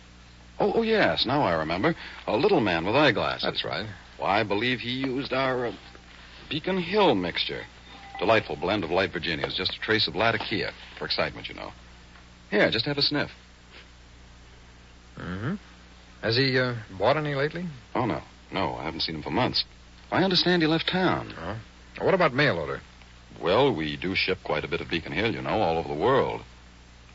Oh, 0.59 0.73
oh, 0.75 0.81
yes. 0.81 1.25
Now 1.25 1.41
I 1.41 1.53
remember. 1.53 1.95
A 2.27 2.37
little 2.37 2.61
man 2.61 2.85
with 2.85 2.95
eyeglasses. 2.95 3.43
That's 3.43 3.65
right. 3.65 3.87
Why, 4.17 4.39
I 4.39 4.43
believe 4.43 4.79
he 4.79 4.91
used 4.91 5.33
our 5.33 5.67
uh, 5.67 5.73
Beacon 6.49 6.81
Hill 6.81 7.15
mixture. 7.15 7.63
Delightful 8.19 8.55
blend 8.55 8.85
of 8.85 8.91
light 8.91 9.11
Virginias. 9.11 9.55
Just 9.55 9.75
a 9.75 9.79
trace 9.79 10.07
of 10.07 10.15
Latakia. 10.15 10.71
For 10.97 11.05
excitement, 11.05 11.49
you 11.49 11.55
know. 11.55 11.73
Here, 12.49 12.71
just 12.71 12.85
have 12.85 12.97
a 12.97 13.01
sniff. 13.01 13.31
Mm-hmm. 15.19 15.55
Has 16.21 16.35
he 16.35 16.57
uh, 16.57 16.75
bought 16.97 17.17
any 17.17 17.35
lately? 17.35 17.65
Oh, 17.93 18.05
no. 18.05 18.21
No, 18.51 18.75
I 18.75 18.83
haven't 18.83 19.01
seen 19.01 19.15
him 19.15 19.23
for 19.23 19.31
months. 19.31 19.65
I 20.11 20.23
understand 20.23 20.61
he 20.61 20.67
left 20.67 20.87
town. 20.87 21.33
What 21.99 22.13
about 22.13 22.33
mail 22.33 22.57
order? 22.57 22.81
Well, 23.41 23.73
we 23.73 23.97
do 23.97 24.15
ship 24.15 24.39
quite 24.43 24.63
a 24.63 24.67
bit 24.67 24.81
of 24.81 24.89
Beacon 24.89 25.11
Hill, 25.11 25.33
you 25.33 25.41
know, 25.41 25.61
all 25.61 25.77
over 25.77 25.87
the 25.87 25.99
world. 25.99 26.41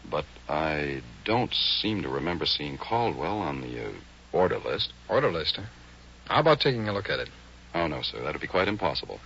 But 0.09 0.27
I 0.49 1.03
don't 1.25 1.55
seem 1.55 2.03
to 2.03 2.09
remember 2.09 2.47
seeing 2.47 2.79
Caldwell 2.79 3.39
on 3.39 3.61
the 3.61 3.87
uh, 3.87 3.93
order 4.33 4.59
list. 4.59 4.93
Order 5.09 5.31
list, 5.31 5.57
huh? 5.57 5.63
How 6.27 6.41
about 6.41 6.61
taking 6.61 6.89
a 6.89 6.93
look 6.93 7.09
at 7.09 7.21
it? 7.21 7.29
Oh, 7.75 7.87
no, 7.87 8.03
sir. 8.03 8.23
That'd 8.23 8.41
be 8.41 8.47
quite 8.47 8.69
impossible. 8.69 9.21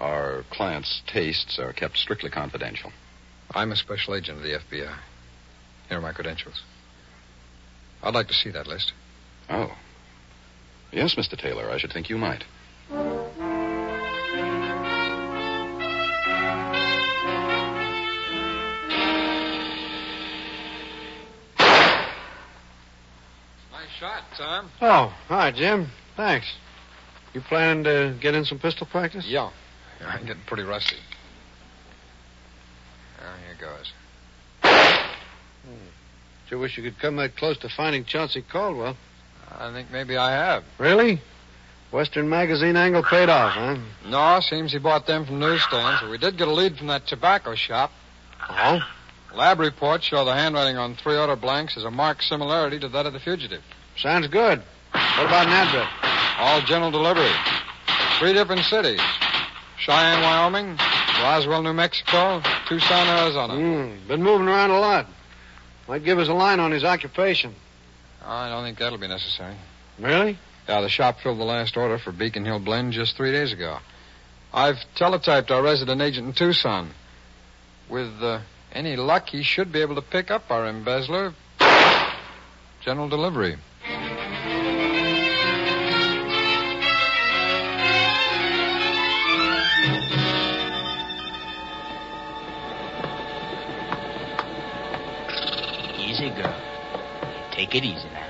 Our 0.00 0.44
clients' 0.50 1.02
tastes 1.06 1.58
are 1.58 1.72
kept 1.72 1.96
strictly 1.98 2.30
confidential. 2.30 2.92
I'm 3.54 3.72
a 3.72 3.76
special 3.76 4.14
agent 4.14 4.38
of 4.38 4.44
the 4.44 4.58
FBI. 4.58 4.94
Here 5.88 5.98
are 5.98 6.00
my 6.00 6.12
credentials. 6.12 6.62
I'd 8.02 8.14
like 8.14 8.28
to 8.28 8.34
see 8.34 8.50
that 8.50 8.66
list. 8.66 8.92
Oh. 9.50 9.76
Yes, 10.92 11.14
Mr. 11.14 11.38
Taylor, 11.38 11.70
I 11.70 11.78
should 11.78 11.92
think 11.92 12.10
you 12.10 12.18
might. 12.18 12.44
Nice 23.70 23.90
shot, 23.98 24.22
Tom. 24.36 24.70
Oh, 24.80 25.14
hi, 25.28 25.50
Jim. 25.50 25.90
Thanks. 26.16 26.52
You 27.34 27.40
planning 27.42 27.84
to 27.84 28.16
get 28.20 28.34
in 28.34 28.44
some 28.44 28.58
pistol 28.58 28.86
practice? 28.86 29.26
Yeah. 29.26 29.50
I'm 30.06 30.26
getting 30.26 30.42
pretty 30.46 30.62
rusty. 30.62 30.96
Well, 33.20 33.34
here 33.46 33.56
goes. 33.60 33.92
Hmm. 34.62 35.88
Sure 36.48 36.58
wish 36.58 36.76
you 36.78 36.82
could 36.82 36.98
come 36.98 37.16
that 37.16 37.36
close 37.36 37.58
to 37.58 37.68
finding 37.68 38.04
Chauncey 38.04 38.42
Caldwell. 38.42 38.96
I 39.56 39.72
think 39.72 39.90
maybe 39.90 40.16
I 40.16 40.32
have. 40.32 40.64
Really? 40.78 41.20
Western 41.90 42.28
Magazine 42.28 42.76
angle 42.76 43.02
paid 43.02 43.28
off, 43.28 43.52
huh? 43.52 43.76
No, 44.06 44.40
seems 44.40 44.72
he 44.72 44.78
bought 44.78 45.06
them 45.06 45.24
from 45.24 45.38
newsstands, 45.38 46.00
but 46.02 46.10
we 46.10 46.18
did 46.18 46.36
get 46.36 46.48
a 46.48 46.52
lead 46.52 46.76
from 46.76 46.88
that 46.88 47.06
tobacco 47.06 47.54
shop. 47.54 47.90
Oh? 48.48 48.80
Lab 49.34 49.58
reports 49.58 50.04
show 50.04 50.24
the 50.24 50.34
handwriting 50.34 50.76
on 50.76 50.96
three 50.96 51.16
order 51.16 51.36
blanks 51.36 51.74
has 51.74 51.84
a 51.84 51.90
marked 51.90 52.24
similarity 52.24 52.78
to 52.80 52.88
that 52.88 53.06
of 53.06 53.12
the 53.12 53.20
fugitive. 53.20 53.62
Sounds 53.96 54.26
good. 54.28 54.62
What 54.92 55.26
about 55.26 55.46
an 55.46 55.52
address? 55.52 55.88
All 56.38 56.60
general 56.62 56.90
delivery. 56.90 57.30
Three 58.18 58.32
different 58.32 58.62
cities. 58.64 59.00
Cheyenne, 59.78 60.22
Wyoming, 60.22 60.78
Roswell, 61.22 61.62
New 61.62 61.72
Mexico, 61.72 62.42
Tucson, 62.68 63.06
Arizona. 63.06 63.54
Hmm, 63.54 64.08
been 64.08 64.22
moving 64.22 64.48
around 64.48 64.70
a 64.70 64.78
lot. 64.78 65.06
Might 65.88 66.04
give 66.04 66.18
us 66.18 66.28
a 66.28 66.34
line 66.34 66.60
on 66.60 66.70
his 66.70 66.84
occupation. 66.84 67.54
I 68.24 68.48
don't 68.48 68.64
think 68.64 68.78
that'll 68.78 68.98
be 68.98 69.08
necessary. 69.08 69.54
Really? 69.98 70.38
Yeah, 70.68 70.80
the 70.80 70.88
shop 70.88 71.20
filled 71.22 71.38
the 71.38 71.44
last 71.44 71.76
order 71.76 71.98
for 71.98 72.12
Beacon 72.12 72.44
Hill 72.44 72.58
Blend 72.58 72.92
just 72.92 73.16
three 73.16 73.32
days 73.32 73.52
ago. 73.52 73.78
I've 74.52 74.76
teletyped 74.96 75.50
our 75.50 75.62
resident 75.62 76.00
agent 76.00 76.26
in 76.26 76.32
Tucson. 76.34 76.90
With 77.88 78.22
uh, 78.22 78.40
any 78.72 78.96
luck, 78.96 79.28
he 79.28 79.42
should 79.42 79.72
be 79.72 79.80
able 79.80 79.94
to 79.94 80.02
pick 80.02 80.30
up 80.30 80.50
our 80.50 80.66
embezzler. 80.66 81.32
General 82.80 83.08
delivery. 83.08 83.56
Take 97.70 97.84
it 97.84 97.86
easy 97.86 98.08
now. 98.14 98.26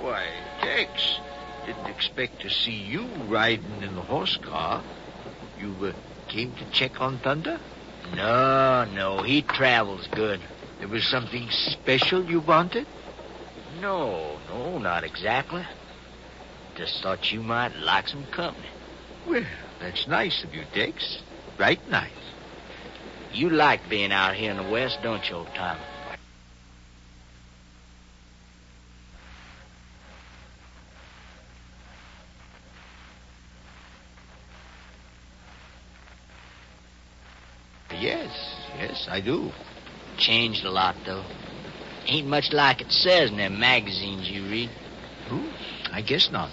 Why, 0.00 0.26
Tex, 0.62 1.20
didn't 1.66 1.86
expect 1.86 2.40
to 2.42 2.50
see 2.50 2.72
you 2.72 3.04
riding 3.28 3.82
in 3.82 3.94
the 3.94 4.00
horse 4.00 4.38
car. 4.38 4.82
You 5.60 5.74
uh, 5.82 5.92
came 6.28 6.52
to 6.52 6.64
check 6.72 6.98
on 7.02 7.18
Thunder? 7.18 7.60
No, 8.14 8.86
no, 8.94 9.22
he 9.22 9.42
travels 9.42 10.08
good. 10.12 10.40
There 10.78 10.88
was 10.88 11.04
something 11.04 11.50
special 11.50 12.24
you 12.24 12.40
wanted? 12.40 12.86
No, 13.82 14.38
no, 14.48 14.78
not 14.78 15.04
exactly. 15.04 15.66
Just 16.74 17.02
thought 17.02 17.30
you 17.30 17.42
might 17.42 17.76
like 17.76 18.08
some 18.08 18.24
company. 18.28 18.68
Well, 19.26 19.44
that's 19.78 20.06
nice 20.06 20.42
of 20.42 20.54
you, 20.54 20.64
Tex. 20.72 21.20
Right 21.58 21.80
nice. 21.90 22.12
You 23.36 23.50
like 23.50 23.90
being 23.90 24.12
out 24.12 24.34
here 24.34 24.50
in 24.50 24.56
the 24.56 24.62
West, 24.62 25.00
don't 25.02 25.28
you, 25.28 25.36
old 25.36 25.48
Tommy? 25.54 25.78
Yes, 37.90 38.30
yes, 38.78 39.06
I 39.10 39.20
do. 39.20 39.52
Changed 40.16 40.64
a 40.64 40.70
lot, 40.70 40.96
though. 41.04 41.24
Ain't 42.06 42.26
much 42.26 42.54
like 42.54 42.80
it 42.80 42.90
says 42.90 43.28
in 43.28 43.36
them 43.36 43.60
magazines 43.60 44.30
you 44.30 44.44
read. 44.44 44.70
Hmm, 45.28 45.48
I 45.92 46.00
guess 46.00 46.30
not. 46.30 46.50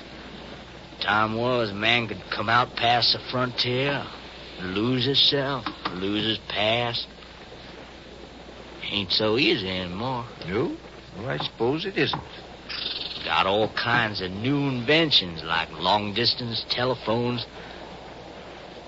Time 1.00 1.38
was 1.38 1.72
a 1.72 1.74
man 1.74 2.10
could 2.10 2.24
come 2.30 2.50
out 2.50 2.76
past 2.76 3.14
the 3.14 3.20
frontier, 3.32 4.06
lose 4.62 5.06
himself, 5.06 5.66
lose 5.94 6.26
his 6.26 6.38
past. 6.50 7.08
Ain't 8.84 9.12
so 9.12 9.38
easy 9.38 9.70
anymore. 9.70 10.26
No? 10.48 10.76
Well, 11.18 11.30
I 11.30 11.38
suppose 11.38 11.86
it 11.86 11.98
isn't. 11.98 12.22
Got 13.26 13.48
all 13.48 13.70
kinds 13.70 14.22
of 14.22 14.32
new 14.32 14.68
inventions 14.68 15.44
like 15.44 15.72
long 15.72 16.14
distance 16.14 16.66
telephones. 16.70 17.46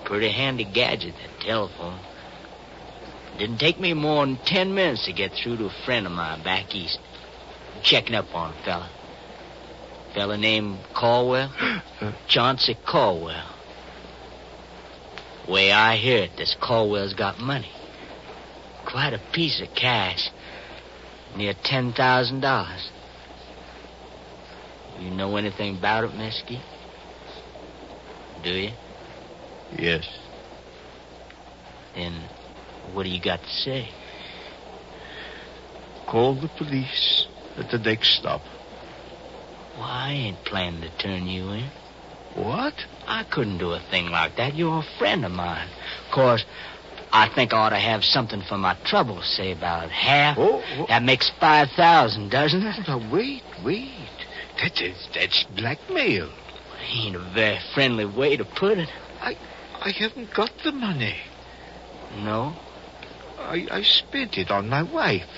Pretty 0.04 0.30
handy 0.30 0.66
gadget, 0.66 1.16
that 1.16 1.40
telephone. 1.42 2.00
Didn't 3.38 3.60
take 3.60 3.80
me 3.80 3.94
more 3.94 4.26
than 4.26 4.38
ten 4.38 4.76
minutes 4.76 5.06
to 5.06 5.14
get 5.14 5.34
through 5.34 5.58
to 5.58 5.66
a 5.66 5.84
friend 5.86 6.06
of 6.06 6.12
mine 6.12 6.44
back 6.44 6.76
east. 6.76 7.00
Checking 7.82 8.16
up 8.16 8.34
on 8.34 8.54
a 8.54 8.64
fella. 8.64 8.90
Fella 10.14 10.38
named 10.38 10.80
Caldwell. 10.94 11.52
Chauncey 12.28 12.78
Caldwell. 12.86 13.55
Way 15.48 15.72
I 15.72 15.98
hear 15.98 16.24
it, 16.24 16.32
this 16.38 16.56
Caldwell's 16.60 17.14
got 17.14 17.40
money. 17.40 17.70
Quite 18.86 19.14
a 19.14 19.22
piece 19.32 19.62
of 19.62 19.70
cash. 19.76 20.32
Near 21.36 21.54
ten 21.64 21.94
thousand 21.94 22.40
dollars. 22.42 22.90
You 25.00 25.12
know 25.12 25.36
anything 25.36 25.78
about 25.78 26.06
it, 26.06 26.16
Mesquite? 26.16 26.64
Do 28.44 28.50
you? 28.50 28.72
Yes. 29.78 30.08
Then 31.94 32.24
what 32.94 33.04
do 33.04 33.10
you 33.10 33.22
got 33.22 33.42
to 33.42 33.50
say? 33.50 33.90
Call 36.08 36.36
the 36.36 36.50
police 36.58 37.28
at 37.58 37.70
the 37.72 37.78
next 37.78 38.18
stop. 38.18 38.42
Well, 39.76 39.84
I 39.84 40.12
ain't 40.12 40.46
planning 40.46 40.82
to 40.82 40.98
turn 40.98 41.28
you 41.28 41.50
in. 41.50 41.70
What? 42.36 42.74
I 43.08 43.24
couldn't 43.24 43.60
do 43.60 43.72
a 43.72 43.80
thing 43.80 44.08
like 44.10 44.38
that. 44.38 44.56
You're 44.56 44.80
a 44.80 44.98
friend 44.98 45.26
of 45.26 45.32
mine. 45.32 45.68
Of 46.06 46.12
course, 46.12 46.46
I 47.12 47.30
think 47.30 47.54
I 47.54 47.58
ought 47.58 47.70
to 47.70 47.78
have 47.78 48.04
something 48.04 48.42
for 48.42 48.58
my 48.58 48.76
trouble, 48.86 49.22
say 49.22 49.52
about 49.52 49.90
half. 49.90 50.38
Oh, 50.38 50.64
oh. 50.78 50.86
That 50.88 51.04
makes 51.04 51.32
five 51.40 51.70
thousand, 51.72 52.30
doesn't 52.30 52.64
it? 52.64 52.88
Now, 52.88 53.10
wait, 53.12 53.44
wait. 53.64 53.92
That 54.62 54.82
is, 54.82 55.08
that's 55.14 55.44
blackmail. 55.56 56.30
Ain't 56.94 57.16
a 57.16 57.20
very 57.20 57.60
friendly 57.74 58.06
way 58.06 58.38
to 58.38 58.46
put 58.46 58.78
it. 58.78 58.90
I, 59.22 59.38
I 59.82 59.92
haven't 59.92 60.34
got 60.34 60.52
the 60.64 60.72
money. 60.72 61.16
No? 62.18 62.54
I, 63.40 63.68
I 63.70 63.82
spent 63.84 64.38
it 64.38 64.52
on 64.52 64.70
my 64.70 64.84
wife. 64.84 65.30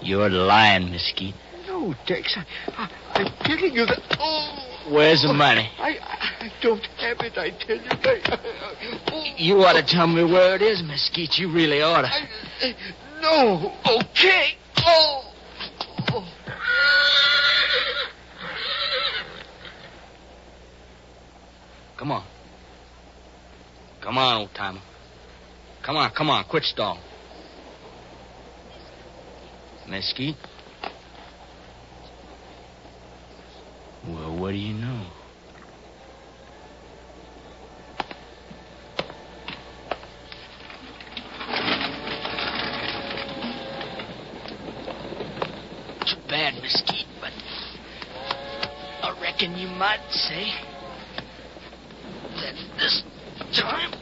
You're 0.00 0.30
lying, 0.30 0.90
Mesquite. 0.90 1.34
Oh, 1.78 1.88
no, 1.88 1.94
Tex, 2.06 2.36
I, 2.36 2.44
I, 2.76 2.90
I'm 3.14 3.32
telling 3.44 3.72
you 3.72 3.86
that. 3.86 4.00
Oh, 4.18 4.90
Where's 4.90 5.22
the 5.22 5.28
oh, 5.28 5.32
money? 5.32 5.70
I, 5.78 5.90
I, 5.90 6.46
I 6.46 6.52
don't 6.60 6.84
have 6.98 7.18
it, 7.20 7.38
I 7.38 7.50
tell 7.50 7.76
you. 7.76 7.90
I, 7.90 9.02
oh, 9.12 9.34
You 9.36 9.64
ought 9.64 9.74
to 9.74 9.84
tell 9.86 10.06
me 10.06 10.24
where 10.24 10.56
it 10.56 10.62
is, 10.62 10.82
Mesquite. 10.82 11.38
You 11.38 11.52
really 11.52 11.80
ought 11.82 12.02
to. 12.02 12.08
I, 12.08 12.28
I- 12.62 12.74
no. 13.20 13.72
Okay. 14.00 14.54
Oh. 14.78 15.32
oh. 16.12 16.34
Come 21.96 22.12
on. 22.12 22.24
Come 24.00 24.18
on, 24.18 24.40
old 24.40 24.54
timer. 24.54 24.80
Come 25.84 25.96
on, 25.96 26.10
come 26.10 26.30
on, 26.30 26.44
quit 26.44 26.64
stalling. 26.64 27.02
Mesquite? 29.88 30.36
Well, 34.08 34.36
what 34.38 34.52
do 34.52 34.56
you 34.56 34.72
know? 34.72 35.02
Too 46.06 46.16
bad, 46.26 46.54
Mesquite, 46.62 47.06
but 47.20 47.32
I 49.02 49.20
reckon 49.20 49.58
you 49.58 49.68
might 49.68 50.00
say 50.10 50.54
that 52.36 52.54
this 52.78 53.02
time 53.52 53.92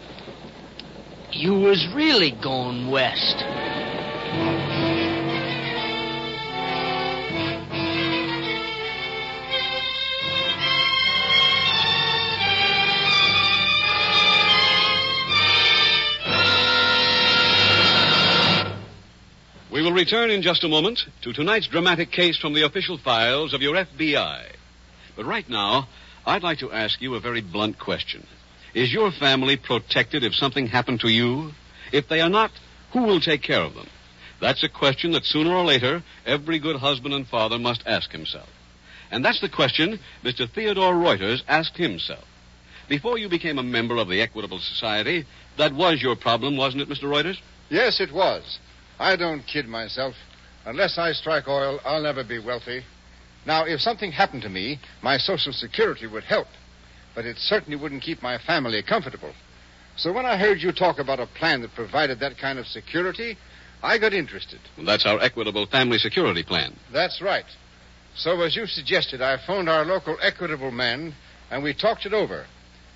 you 1.32 1.54
was 1.54 1.84
really 1.92 2.30
going 2.30 2.90
west. 2.92 3.46
Return 19.97 20.30
in 20.30 20.43
just 20.43 20.63
a 20.63 20.69
moment 20.69 21.00
to 21.23 21.32
tonight's 21.32 21.69
dramatic 21.69 22.13
case 22.13 22.37
from 22.37 22.52
the 22.52 22.67
official 22.67 22.99
files 22.99 23.54
of 23.54 23.63
your 23.63 23.75
FBI. 23.75 24.45
But 25.17 25.25
right 25.25 25.49
now, 25.49 25.89
I'd 26.26 26.43
like 26.43 26.59
to 26.59 26.71
ask 26.71 27.00
you 27.00 27.15
a 27.15 27.21
very 27.21 27.41
blunt 27.41 27.78
question. 27.78 28.26
Is 28.75 28.93
your 28.93 29.11
family 29.11 29.56
protected 29.56 30.23
if 30.23 30.35
something 30.35 30.67
happened 30.67 31.00
to 31.00 31.09
you? 31.09 31.52
If 31.93 32.09
they 32.09 32.21
are 32.21 32.28
not, 32.28 32.50
who 32.93 33.04
will 33.04 33.21
take 33.21 33.43
care 33.43 33.63
of 33.63 33.75
them? 33.75 33.87
That's 34.39 34.63
a 34.63 34.69
question 34.69 35.13
that 35.13 35.25
sooner 35.25 35.54
or 35.54 35.65
later 35.65 36.02
every 36.26 36.59
good 36.59 36.76
husband 36.76 37.15
and 37.15 37.26
father 37.26 37.59
must 37.59 37.82
ask 37.87 38.13
himself. 38.13 38.50
And 39.11 39.25
that's 39.25 39.41
the 39.41 39.49
question 39.49 39.99
Mr. 40.23 40.47
Theodore 40.47 40.93
Reuters 40.93 41.43
asked 41.49 41.78
himself. 41.78 42.25
Before 42.87 43.17
you 43.17 43.30
became 43.30 43.59
a 43.59 43.63
member 43.63 43.97
of 43.97 44.09
the 44.09 44.21
Equitable 44.21 44.59
Society, 44.59 45.25
that 45.56 45.73
was 45.73 46.02
your 46.02 46.17
problem, 46.17 46.59
wasn't 46.59 46.82
it, 46.82 46.89
Mr. 46.91 47.04
Reuters? 47.04 47.39
Yes, 47.71 47.99
it 47.99 48.13
was. 48.13 48.59
I 48.99 49.17
don't 49.17 49.47
kid 49.47 49.67
myself. 49.67 50.15
Unless 50.65 50.99
I 50.99 51.13
strike 51.13 51.49
oil, 51.49 51.80
I'll 51.85 52.02
never 52.02 52.25
be 52.25 52.39
wealthy. 52.39 52.82
Now, 53.47 53.65
if 53.65 53.80
something 53.80 54.11
happened 54.11 54.43
to 54.43 54.49
me, 54.49 54.80
my 55.02 55.17
Social 55.19 55.52
Security 55.52 56.06
would 56.06 56.25
help. 56.25 56.49
But 57.15 57.25
it 57.25 57.39
certainly 57.39 57.76
wouldn't 57.76 58.02
keep 58.02 58.23
my 58.23 58.39
family 58.39 58.82
comfortable. 58.82 59.32
So 59.97 60.13
when 60.13 60.26
I 60.26 60.37
heard 60.37 60.61
you 60.61 60.73
talk 60.73 60.99
about 60.99 61.21
a 61.21 61.26
plan 61.26 61.63
that 61.63 61.75
provided 61.75 62.21
that 62.21 62.39
kind 62.39 62.59
of 62.59 62.67
security, 62.67 63.39
I 63.82 63.99
got 63.99 64.13
interested. 64.13 64.61
Well, 64.76 64.87
that's 64.87 65.06
our 65.06 65.21
Equitable 65.21 65.67
Family 65.67 65.99
Security 65.99 66.43
Plan. 66.43 66.75
That's 66.93 67.23
right. 67.23 67.47
So, 68.17 68.41
as 68.43 68.56
you 68.56 68.67
suggested, 68.67 69.23
I 69.23 69.39
phoned 69.47 69.69
our 69.69 69.85
local 69.85 70.17
Equitable 70.21 70.71
man, 70.71 71.15
and 71.50 71.63
we 71.63 71.75
talked 71.75 72.06
it 72.06 72.13
over. 72.13 72.47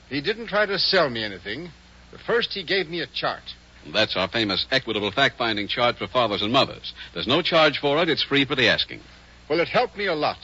He 0.09 0.21
didn't 0.21 0.49
try 0.49 0.67
to 0.67 0.79
sell 0.79 1.09
me 1.09 1.23
anything. 1.23 1.71
First, 2.27 2.53
he 2.53 2.65
gave 2.65 2.89
me 2.89 3.01
a 3.01 3.07
chart. 3.07 3.43
That's 3.93 4.16
our 4.16 4.29
famous 4.29 4.66
equitable 4.71 5.11
fact 5.11 5.38
finding 5.38 5.69
chart 5.69 5.97
for 5.97 6.07
fathers 6.07 6.43
and 6.43 6.53
mothers. 6.53 6.93
There's 7.14 7.27
no 7.27 7.43
charge 7.43 7.79
for 7.79 8.01
it, 8.03 8.09
it's 8.09 8.23
free 8.23 8.45
for 8.45 8.55
the 8.55 8.69
asking. 8.69 9.01
Well, 9.49 9.61
it 9.61 9.69
helped 9.69 9.97
me 9.97 10.07
a 10.07 10.14
lot. 10.14 10.38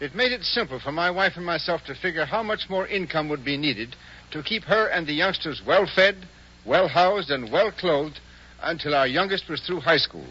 It 0.00 0.14
made 0.14 0.32
it 0.32 0.42
simple 0.44 0.80
for 0.80 0.92
my 0.92 1.10
wife 1.10 1.36
and 1.36 1.46
myself 1.46 1.84
to 1.84 1.94
figure 1.94 2.24
how 2.24 2.42
much 2.42 2.68
more 2.68 2.86
income 2.86 3.28
would 3.28 3.44
be 3.44 3.56
needed 3.56 3.94
to 4.32 4.42
keep 4.42 4.64
her 4.64 4.86
and 4.86 5.06
the 5.06 5.12
youngsters 5.12 5.62
well 5.64 5.86
fed, 5.86 6.26
well 6.64 6.88
housed, 6.88 7.30
and 7.30 7.52
well 7.52 7.70
clothed 7.70 8.18
until 8.62 8.94
our 8.94 9.06
youngest 9.06 9.48
was 9.48 9.60
through 9.60 9.80
high 9.80 9.98
school. 9.98 10.26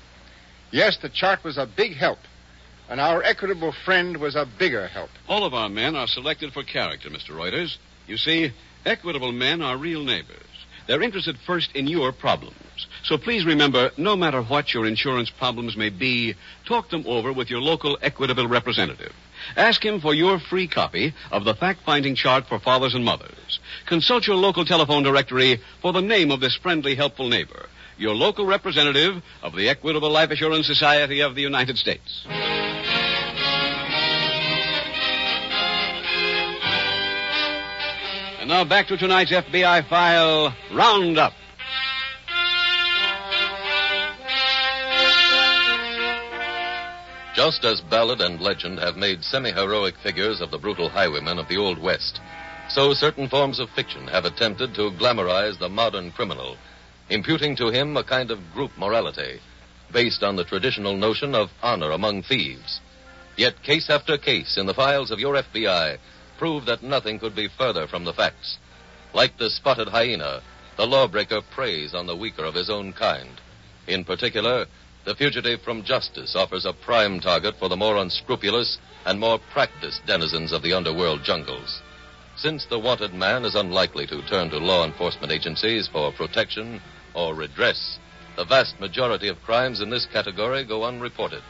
Yes, 0.71 0.97
the 1.01 1.09
chart 1.09 1.43
was 1.43 1.57
a 1.57 1.65
big 1.65 1.95
help, 1.95 2.19
and 2.89 2.99
our 2.99 3.23
equitable 3.23 3.73
friend 3.85 4.17
was 4.17 4.35
a 4.35 4.45
bigger 4.57 4.87
help. 4.87 5.09
All 5.27 5.45
of 5.45 5.53
our 5.53 5.69
men 5.69 5.95
are 5.95 6.07
selected 6.07 6.53
for 6.53 6.63
character, 6.63 7.09
Mr. 7.09 7.31
Reuters. 7.31 7.77
You 8.07 8.17
see, 8.17 8.51
equitable 8.85 9.31
men 9.31 9.61
are 9.61 9.77
real 9.77 10.03
neighbors. 10.03 10.50
They're 10.87 11.01
interested 11.01 11.37
first 11.45 11.75
in 11.75 11.87
your 11.87 12.11
problems. 12.11 12.55
So 13.03 13.17
please 13.17 13.45
remember, 13.45 13.91
no 13.97 14.15
matter 14.15 14.41
what 14.41 14.73
your 14.73 14.85
insurance 14.85 15.29
problems 15.29 15.77
may 15.77 15.89
be, 15.89 16.35
talk 16.67 16.89
them 16.89 17.03
over 17.07 17.31
with 17.33 17.49
your 17.49 17.61
local 17.61 17.97
equitable 18.01 18.47
representative. 18.47 19.13
Ask 19.55 19.83
him 19.83 19.99
for 20.01 20.13
your 20.13 20.39
free 20.39 20.67
copy 20.67 21.13
of 21.31 21.45
the 21.45 21.55
fact 21.55 21.81
finding 21.85 22.15
chart 22.15 22.47
for 22.47 22.59
fathers 22.59 22.93
and 22.93 23.03
mothers. 23.03 23.59
Consult 23.87 24.27
your 24.27 24.35
local 24.35 24.65
telephone 24.65 25.03
directory 25.03 25.61
for 25.81 25.93
the 25.93 26.01
name 26.01 26.31
of 26.31 26.39
this 26.39 26.55
friendly, 26.55 26.95
helpful 26.95 27.27
neighbor, 27.27 27.67
your 27.97 28.13
local 28.13 28.45
representative 28.45 29.21
of 29.41 29.55
the 29.55 29.69
Equitable 29.69 30.11
Life 30.11 30.31
Assurance 30.31 30.67
Society 30.67 31.21
of 31.21 31.35
the 31.35 31.41
United 31.41 31.77
States. 31.77 32.25
Now 38.51 38.65
back 38.65 38.85
to 38.85 38.97
tonight's 38.97 39.31
FBI 39.31 39.87
file 39.87 40.53
Roundup. 40.73 41.31
Just 47.33 47.63
as 47.63 47.79
ballad 47.79 48.19
and 48.19 48.41
legend 48.41 48.77
have 48.79 48.97
made 48.97 49.23
semi 49.23 49.53
heroic 49.53 49.95
figures 50.03 50.41
of 50.41 50.51
the 50.51 50.57
brutal 50.57 50.89
highwaymen 50.89 51.39
of 51.39 51.47
the 51.47 51.55
Old 51.55 51.81
West, 51.81 52.19
so 52.67 52.93
certain 52.93 53.29
forms 53.29 53.57
of 53.57 53.69
fiction 53.69 54.05
have 54.07 54.25
attempted 54.25 54.75
to 54.75 54.91
glamorize 54.99 55.57
the 55.57 55.69
modern 55.69 56.11
criminal, 56.11 56.57
imputing 57.09 57.55
to 57.55 57.69
him 57.69 57.95
a 57.95 58.03
kind 58.03 58.31
of 58.31 58.51
group 58.53 58.71
morality 58.77 59.39
based 59.93 60.23
on 60.23 60.35
the 60.35 60.43
traditional 60.43 60.97
notion 60.97 61.35
of 61.35 61.51
honor 61.63 61.91
among 61.91 62.21
thieves. 62.21 62.81
Yet 63.37 63.63
case 63.63 63.89
after 63.89 64.17
case 64.17 64.57
in 64.57 64.65
the 64.65 64.73
files 64.73 65.09
of 65.09 65.19
your 65.19 65.35
FBI 65.35 65.99
prove 66.41 66.65
that 66.65 66.81
nothing 66.81 67.19
could 67.19 67.35
be 67.35 67.47
further 67.55 67.85
from 67.85 68.03
the 68.03 68.13
facts. 68.13 68.57
Like 69.13 69.37
the 69.37 69.47
spotted 69.47 69.87
hyena, 69.87 70.41
the 70.75 70.87
lawbreaker 70.87 71.41
preys 71.53 71.93
on 71.93 72.07
the 72.07 72.15
weaker 72.15 72.43
of 72.43 72.55
his 72.55 72.67
own 72.67 72.93
kind. 72.93 73.39
In 73.87 74.03
particular, 74.03 74.65
the 75.05 75.13
fugitive 75.13 75.61
from 75.61 75.83
justice 75.83 76.35
offers 76.35 76.65
a 76.65 76.73
prime 76.73 77.19
target 77.19 77.53
for 77.59 77.69
the 77.69 77.75
more 77.75 77.95
unscrupulous 77.97 78.79
and 79.05 79.19
more 79.19 79.37
practiced 79.53 80.03
denizens 80.07 80.51
of 80.51 80.63
the 80.63 80.73
underworld 80.73 81.23
jungles. 81.23 81.79
Since 82.35 82.65
the 82.65 82.79
wanted 82.79 83.13
man 83.13 83.45
is 83.45 83.53
unlikely 83.53 84.07
to 84.07 84.23
turn 84.23 84.49
to 84.49 84.57
law 84.57 84.83
enforcement 84.83 85.31
agencies 85.31 85.87
for 85.87 86.11
protection 86.11 86.81
or 87.13 87.35
redress, 87.35 87.99
the 88.35 88.45
vast 88.45 88.79
majority 88.79 89.27
of 89.27 89.43
crimes 89.43 89.79
in 89.79 89.91
this 89.91 90.07
category 90.07 90.63
go 90.63 90.85
unreported. 90.85 91.43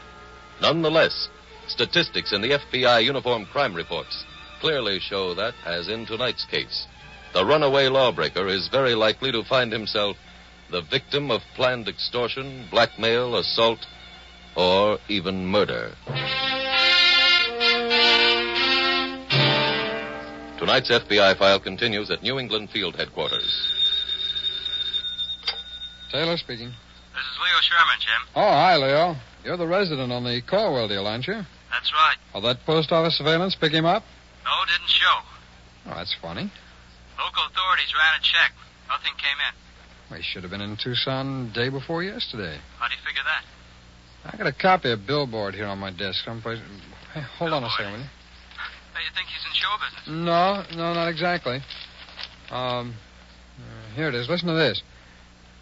Nonetheless, 0.60 1.30
statistics 1.66 2.34
in 2.34 2.42
the 2.42 2.58
FBI 2.58 3.02
uniform 3.02 3.46
crime 3.46 3.72
reports 3.72 4.26
clearly 4.62 5.00
show 5.00 5.34
that, 5.34 5.54
as 5.66 5.88
in 5.88 6.06
tonight's 6.06 6.44
case, 6.44 6.86
the 7.34 7.44
runaway 7.44 7.88
lawbreaker 7.88 8.46
is 8.46 8.68
very 8.68 8.94
likely 8.94 9.32
to 9.32 9.42
find 9.42 9.72
himself 9.72 10.16
the 10.70 10.82
victim 10.82 11.32
of 11.32 11.40
planned 11.56 11.88
extortion, 11.88 12.64
blackmail, 12.70 13.34
assault, 13.36 13.80
or 14.56 14.98
even 15.08 15.44
murder. 15.44 15.90
Tonight's 20.60 20.92
FBI 20.92 21.36
file 21.36 21.58
continues 21.58 22.08
at 22.12 22.22
New 22.22 22.38
England 22.38 22.70
Field 22.70 22.94
Headquarters. 22.94 23.50
Taylor 26.12 26.36
speaking. 26.36 26.68
This 26.68 27.24
is 27.24 27.38
Leo 27.42 27.60
Sherman, 27.62 27.98
Jim. 27.98 28.28
Oh, 28.36 28.42
hi, 28.42 28.76
Leo. 28.76 29.16
You're 29.44 29.56
the 29.56 29.66
resident 29.66 30.12
on 30.12 30.22
the 30.22 30.40
Caldwell 30.48 30.86
deal, 30.86 31.08
aren't 31.08 31.26
you? 31.26 31.42
That's 31.72 31.92
right. 31.92 32.16
Will 32.32 32.42
that 32.42 32.64
post 32.64 32.92
office 32.92 33.18
surveillance 33.18 33.56
pick 33.56 33.72
him 33.72 33.86
up? 33.86 34.04
No, 34.44 34.50
didn't 34.66 34.90
show. 34.90 35.16
Oh, 35.86 35.94
that's 35.96 36.14
funny. 36.20 36.50
Local 37.18 37.42
authorities 37.46 37.92
ran 37.94 38.18
a 38.18 38.22
check. 38.22 38.52
Nothing 38.88 39.12
came 39.18 39.38
in. 39.38 39.54
Well, 40.10 40.18
he 40.18 40.24
should 40.24 40.42
have 40.42 40.50
been 40.50 40.60
in 40.60 40.76
Tucson 40.76 41.52
day 41.52 41.68
before 41.68 42.02
yesterday. 42.02 42.58
How 42.78 42.88
do 42.88 42.94
you 42.94 43.00
figure 43.06 43.22
that? 43.24 43.44
I 44.24 44.36
got 44.36 44.46
a 44.46 44.52
copy 44.52 44.90
of 44.90 45.06
Billboard 45.06 45.54
here 45.54 45.66
on 45.66 45.78
my 45.78 45.90
desk 45.90 46.24
someplace. 46.24 46.60
Hey, 47.14 47.22
hold 47.38 47.52
on 47.52 47.64
a 47.64 47.70
second, 47.70 47.92
will 47.92 47.98
you? 48.00 48.04
Hey, 48.04 49.02
you 49.04 49.14
think 49.14 49.28
he's 49.28 49.44
in 49.44 49.52
show 49.54 49.74
business? 49.80 50.06
No, 50.06 50.62
no, 50.76 50.94
not 50.94 51.08
exactly. 51.08 51.60
Um, 52.50 52.94
uh, 53.58 53.94
here 53.94 54.08
it 54.08 54.14
is. 54.14 54.28
Listen 54.28 54.48
to 54.48 54.54
this. 54.54 54.82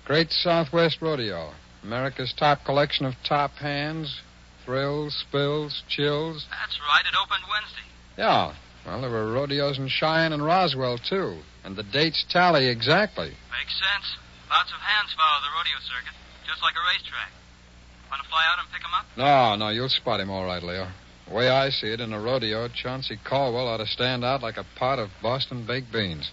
Great 0.04 0.30
Southwest 0.32 0.98
Rodeo. 1.00 1.52
America's 1.82 2.34
top 2.38 2.64
collection 2.64 3.06
of 3.06 3.14
top 3.26 3.52
hands, 3.52 4.20
thrills, 4.64 5.14
spills, 5.28 5.82
chills. 5.88 6.46
That's 6.50 6.78
right. 6.80 7.04
It 7.06 7.14
opened 7.16 7.44
Wednesday. 7.48 7.86
Yeah. 8.18 8.54
Well, 8.86 9.00
there 9.00 9.10
were 9.10 9.32
rodeos 9.32 9.78
in 9.78 9.88
Cheyenne 9.88 10.32
and 10.32 10.44
Roswell, 10.44 10.98
too. 10.98 11.38
And 11.64 11.76
the 11.76 11.82
dates 11.82 12.24
tally 12.30 12.68
exactly. 12.68 13.28
Makes 13.50 13.74
sense. 13.78 14.16
Lots 14.48 14.72
of 14.72 14.78
hands 14.78 15.14
follow 15.16 15.40
the 15.42 15.52
rodeo 15.56 15.78
circuit, 15.86 16.16
just 16.46 16.62
like 16.62 16.74
a 16.74 16.84
racetrack. 16.96 17.30
Want 18.10 18.22
to 18.22 18.28
fly 18.28 18.44
out 18.50 18.58
and 18.58 18.68
pick 18.72 18.82
him 18.82 18.94
up? 18.96 19.06
No, 19.16 19.56
no, 19.56 19.70
you'll 19.70 19.88
spot 19.88 20.20
him 20.20 20.30
all 20.30 20.44
right, 20.44 20.62
Leo. 20.62 20.88
The 21.28 21.34
way 21.34 21.48
I 21.48 21.70
see 21.70 21.86
it, 21.86 22.00
in 22.00 22.12
a 22.12 22.20
rodeo, 22.20 22.68
Chauncey 22.68 23.18
Caldwell 23.22 23.68
ought 23.68 23.76
to 23.76 23.86
stand 23.86 24.24
out 24.24 24.42
like 24.42 24.56
a 24.56 24.66
pot 24.76 24.98
of 24.98 25.10
Boston 25.22 25.64
baked 25.64 25.92
beans. 25.92 26.30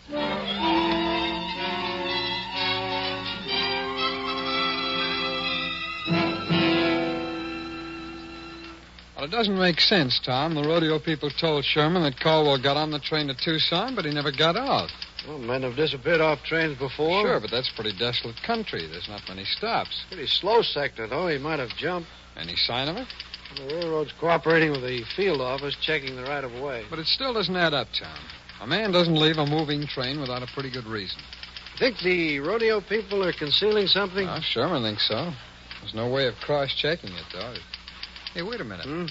Well, 9.17 9.25
it 9.25 9.31
doesn't 9.31 9.57
make 9.57 9.81
sense, 9.81 10.19
Tom. 10.23 10.53
The 10.53 10.61
rodeo 10.61 10.99
people 10.99 11.31
told 11.31 11.65
Sherman 11.65 12.03
that 12.03 12.19
Caldwell 12.19 12.61
got 12.61 12.77
on 12.77 12.91
the 12.91 12.99
train 12.99 13.27
to 13.29 13.33
Tucson, 13.33 13.95
but 13.95 14.05
he 14.05 14.11
never 14.11 14.31
got 14.31 14.55
off. 14.55 14.91
Well, 15.27 15.39
men 15.39 15.63
have 15.63 15.75
disappeared 15.75 16.21
off 16.21 16.43
trains 16.43 16.77
before. 16.77 17.23
Sure, 17.23 17.39
but 17.39 17.49
that's 17.49 17.71
pretty 17.75 17.97
desolate 17.97 18.35
country. 18.45 18.85
There's 18.85 19.09
not 19.09 19.21
many 19.27 19.43
stops. 19.43 20.05
Pretty 20.09 20.27
slow 20.27 20.61
sector, 20.61 21.07
though. 21.07 21.29
He 21.29 21.39
might 21.39 21.57
have 21.57 21.75
jumped. 21.77 22.07
Any 22.35 22.55
sign 22.55 22.89
of 22.89 22.97
it? 22.97 23.07
The 23.55 23.75
railroad's 23.75 24.13
cooperating 24.19 24.69
with 24.69 24.81
the 24.81 25.03
field 25.15 25.41
office, 25.41 25.75
checking 25.81 26.15
the 26.15 26.21
right 26.21 26.43
of 26.43 26.53
way. 26.61 26.85
But 26.87 26.99
it 26.99 27.07
still 27.07 27.33
doesn't 27.33 27.55
add 27.55 27.73
up, 27.73 27.87
Tom. 27.99 28.19
A 28.61 28.67
man 28.67 28.91
doesn't 28.91 29.15
leave 29.15 29.37
a 29.37 29.47
moving 29.47 29.87
train 29.87 30.21
without 30.21 30.43
a 30.43 30.47
pretty 30.53 30.69
good 30.69 30.85
reason. 30.85 31.19
Think 31.79 31.97
the 32.03 32.39
rodeo 32.39 32.81
people 32.81 33.23
are 33.23 33.33
concealing 33.33 33.87
something? 33.87 34.27
Well, 34.27 34.41
Sherman 34.41 34.83
thinks 34.83 35.07
so. 35.07 35.31
There's 35.81 35.95
no 35.95 36.07
way 36.07 36.27
of 36.27 36.35
cross-checking 36.35 37.11
it, 37.11 37.25
though. 37.33 37.55
Hey, 38.37 38.43
wait 38.43 38.61
a 38.61 38.63
minute. 38.63 38.85
Hmm? 38.85 39.05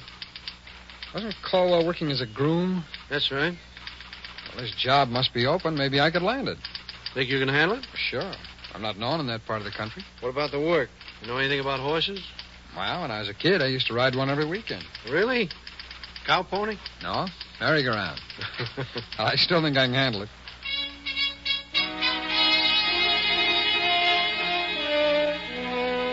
Wasn't 1.12 1.34
Caldwell 1.42 1.84
working 1.84 2.12
as 2.12 2.20
a 2.20 2.26
groom? 2.26 2.84
That's 3.10 3.32
right. 3.32 3.58
Well, 4.54 4.62
this 4.62 4.70
job 4.76 5.08
must 5.08 5.34
be 5.34 5.46
open. 5.46 5.74
Maybe 5.74 5.98
I 5.98 6.12
could 6.12 6.22
land 6.22 6.46
it. 6.46 6.58
Think 7.12 7.28
you 7.28 7.40
can 7.40 7.48
handle 7.48 7.76
it? 7.76 7.84
Sure. 7.96 8.32
I'm 8.72 8.82
not 8.82 8.98
known 8.98 9.18
in 9.18 9.26
that 9.26 9.44
part 9.44 9.58
of 9.58 9.64
the 9.64 9.72
country. 9.72 10.04
What 10.20 10.28
about 10.28 10.52
the 10.52 10.60
work? 10.60 10.90
You 11.22 11.26
know 11.26 11.38
anything 11.38 11.58
about 11.58 11.80
horses? 11.80 12.24
Well, 12.76 13.02
when 13.02 13.10
I 13.10 13.18
was 13.18 13.28
a 13.28 13.34
kid, 13.34 13.62
I 13.62 13.66
used 13.66 13.88
to 13.88 13.94
ride 13.94 14.14
one 14.14 14.30
every 14.30 14.46
weekend. 14.46 14.84
Really? 15.10 15.50
Cow 16.24 16.44
pony? 16.44 16.76
No, 17.02 17.26
merry-go-round. 17.58 18.20
I 19.18 19.34
still 19.34 19.60
think 19.60 19.76
I 19.76 19.86
can 19.86 19.94
handle 19.94 20.22
it. 20.22 20.28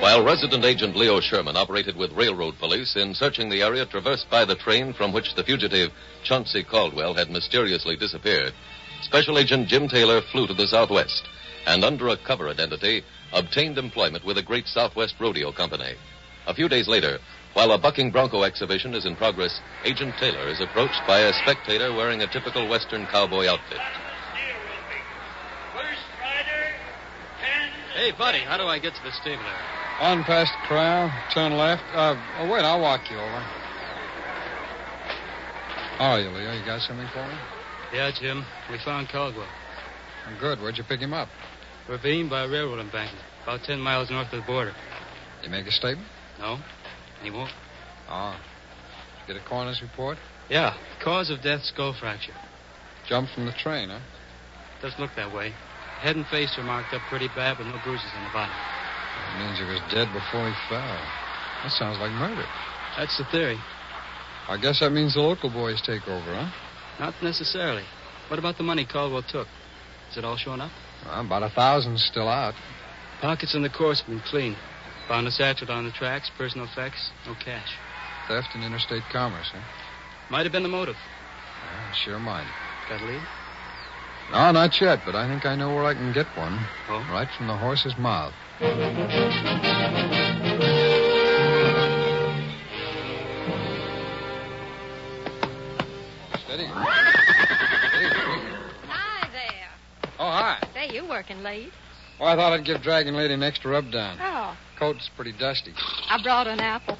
While 0.04 0.22
resident 0.22 0.66
agent 0.66 0.98
Leo 0.98 1.22
Sherman 1.22 1.56
operated 1.56 1.96
with 1.96 2.12
railroad 2.12 2.60
police 2.60 2.98
in 2.98 3.14
searching 3.14 3.48
the 3.48 3.64
area 3.64 3.86
traversed 3.86 4.30
by 4.30 4.44
the 4.44 4.54
train 4.54 4.92
from 4.92 5.14
which 5.14 5.34
the 5.34 5.46
fugitive 5.46 5.94
Chauncey 6.26 6.62
Caldwell 6.62 7.14
had 7.14 7.30
mysteriously 7.30 7.96
disappeared, 7.96 8.52
Special 9.04 9.40
Agent 9.40 9.70
Jim 9.70 9.88
Taylor 9.88 10.20
flew 10.20 10.46
to 10.46 10.54
the 10.54 10.68
southwest 10.68 11.24
and, 11.66 11.86
under 11.86 12.10
a 12.10 12.18
cover 12.18 12.50
identity, 12.50 13.02
obtained 13.32 13.78
employment 13.78 14.26
with 14.26 14.36
the 14.36 14.44
Great 14.44 14.68
Southwest 14.68 15.16
Rodeo 15.22 15.54
Company. 15.54 15.96
A 16.48 16.54
few 16.54 16.68
days 16.68 16.90
later, 16.90 17.20
while 17.54 17.72
a 17.72 17.78
bucking 17.78 18.12
bronco 18.12 18.44
exhibition 18.44 18.96
is 18.96 19.06
in 19.06 19.16
progress, 19.16 19.62
Agent 19.86 20.16
Taylor 20.20 20.50
is 20.50 20.60
approached 20.60 21.02
by 21.08 21.20
a 21.20 21.32
spectator 21.32 21.94
wearing 21.94 22.24
a 22.24 22.28
typical 22.28 22.68
Western 22.68 23.06
cowboy 23.06 23.48
outfit. 23.48 23.80
Hey, 27.96 28.12
buddy, 28.12 28.40
how 28.40 28.58
do 28.58 28.64
I 28.64 28.80
get 28.80 28.96
to 28.96 29.04
the 29.04 29.14
stable 29.14 29.44
area? 29.44 29.83
On 30.04 30.22
past 30.26 30.52
the 30.52 30.68
corral, 30.68 31.08
turn 31.34 31.56
left. 31.56 31.82
Uh, 31.96 32.20
oh, 32.40 32.52
wait, 32.52 32.60
I'll 32.60 32.82
walk 32.82 33.10
you 33.10 33.16
over. 33.16 33.40
How 35.96 36.12
are 36.12 36.20
you, 36.20 36.28
Leo? 36.28 36.52
You 36.52 36.66
got 36.66 36.82
something 36.82 37.08
for 37.14 37.26
me? 37.26 37.34
Yeah, 37.94 38.12
Jim. 38.12 38.44
We 38.70 38.80
found 38.84 39.08
Caldwell. 39.08 39.48
I'm 40.28 40.38
good. 40.40 40.60
Where'd 40.60 40.78
you 40.78 40.84
pick 40.84 41.00
him 41.00 41.14
up? 41.14 41.30
Ravine 41.88 42.28
by 42.28 42.44
a 42.44 42.50
railroad 42.50 42.80
embankment, 42.80 43.24
about 43.44 43.64
ten 43.64 43.80
miles 43.80 44.12
north 44.12 44.28
of 44.34 44.42
the 44.42 44.46
border. 44.46 44.74
You 45.42 45.50
make 45.50 45.68
a 45.68 45.72
statement? 45.72 46.10
No, 46.38 46.58
he 47.22 47.32
won't. 47.32 47.54
Oh. 48.10 48.36
Get 49.26 49.38
a 49.38 49.44
coroner's 49.48 49.82
report? 49.82 50.18
Yeah, 50.50 50.76
cause 51.02 51.30
of 51.30 51.42
death, 51.42 51.62
skull 51.64 51.96
fracture. 51.98 52.36
Jumped 53.08 53.34
from 53.34 53.46
the 53.46 53.54
train, 53.54 53.88
huh? 53.88 54.02
Doesn't 54.82 55.00
look 55.00 55.12
that 55.16 55.34
way. 55.34 55.54
Head 56.02 56.18
and 56.18 56.28
face 56.28 56.54
are 56.58 56.64
marked 56.64 56.94
up 56.94 57.02
pretty 57.10 57.30
bad, 57.30 57.56
but 57.58 57.68
no 57.68 57.80
bruises 57.86 58.12
on 58.18 58.24
the 58.26 58.34
body. 58.34 58.52
Means 59.40 59.58
he 59.58 59.66
was 59.66 59.82
dead 59.92 60.08
before 60.14 60.48
he 60.48 60.56
fell. 60.70 61.00
That 61.64 61.72
sounds 61.72 61.98
like 62.00 62.12
murder. 62.12 62.46
That's 62.98 63.18
the 63.18 63.26
theory. 63.26 63.58
I 64.48 64.58
guess 64.58 64.80
that 64.82 64.92
means 64.92 65.16
the 65.16 65.22
local 65.22 65.50
boys 65.50 65.82
take 65.82 66.08
over, 66.08 66.36
huh? 66.36 66.52
Not 67.00 67.16
necessarily. 67.24 67.84
What 68.28 68.40
about 68.40 68.58
the 68.58 68.64
money 68.64 68.86
Caldwell 68.86 69.24
took? 69.24 69.48
Is 70.12 70.18
it 70.18 70.26
all 70.26 70.38
shown 70.38 70.62
up? 70.62 70.72
Well, 71.06 71.26
about 71.26 71.44
a 71.44 71.50
thousand's 71.50 72.04
still 72.04 72.28
out. 72.28 72.54
Pockets 73.22 73.56
in 73.56 73.64
the 73.64 73.70
course 73.70 74.02
have 74.02 74.10
been 74.10 74.20
cleaned. 74.20 74.58
Found 75.08 75.28
a 75.28 75.32
satchel 75.32 75.72
on 75.72 75.86
the 75.86 75.92
tracks, 75.92 76.30
personal 76.38 76.68
effects, 76.68 77.12
no 77.26 77.36
cash. 77.36 77.70
Theft 78.28 78.50
in 78.56 78.64
interstate 78.64 79.04
commerce, 79.12 79.50
huh? 79.52 79.62
Might 80.30 80.44
have 80.44 80.52
been 80.52 80.64
the 80.64 80.70
motive. 80.70 80.96
Yeah, 80.96 81.92
sure 81.94 82.20
might. 82.20 82.48
Got 82.90 83.02
a 83.02 83.06
lead? 83.06 83.22
No, 84.32 84.52
not 84.52 84.80
yet, 84.80 85.00
but 85.06 85.16
I 85.16 85.28
think 85.28 85.46
I 85.46 85.56
know 85.56 85.74
where 85.76 85.84
I 85.84 85.94
can 85.94 86.14
get 86.14 86.28
one. 86.38 86.60
Oh? 86.90 87.06
Right 87.12 87.28
from 87.38 87.48
the 87.48 87.58
horse's 87.58 87.98
mouth. 87.98 88.34
Steady. 88.64 88.72
Hi 98.88 99.30
there. 99.34 99.70
Oh, 100.18 100.32
hi. 100.32 100.60
Say, 100.74 100.92
you're 100.94 101.06
working 101.10 101.44
late. 101.44 101.74
Oh, 102.22 102.26
I 102.26 102.38
thought 102.38 102.54
I'd 102.54 102.64
give 102.64 102.82
Dragon 102.82 103.16
Lady 103.16 103.34
an 103.34 103.44
extra 103.44 103.70
rub 103.70 103.92
down. 103.92 104.18
Oh, 104.22 104.56
Coat's 104.80 105.10
pretty 105.14 105.34
dusty. 105.34 105.74
I 106.10 106.24
brought 106.24 106.48
an 106.48 106.62
apple. 106.62 106.98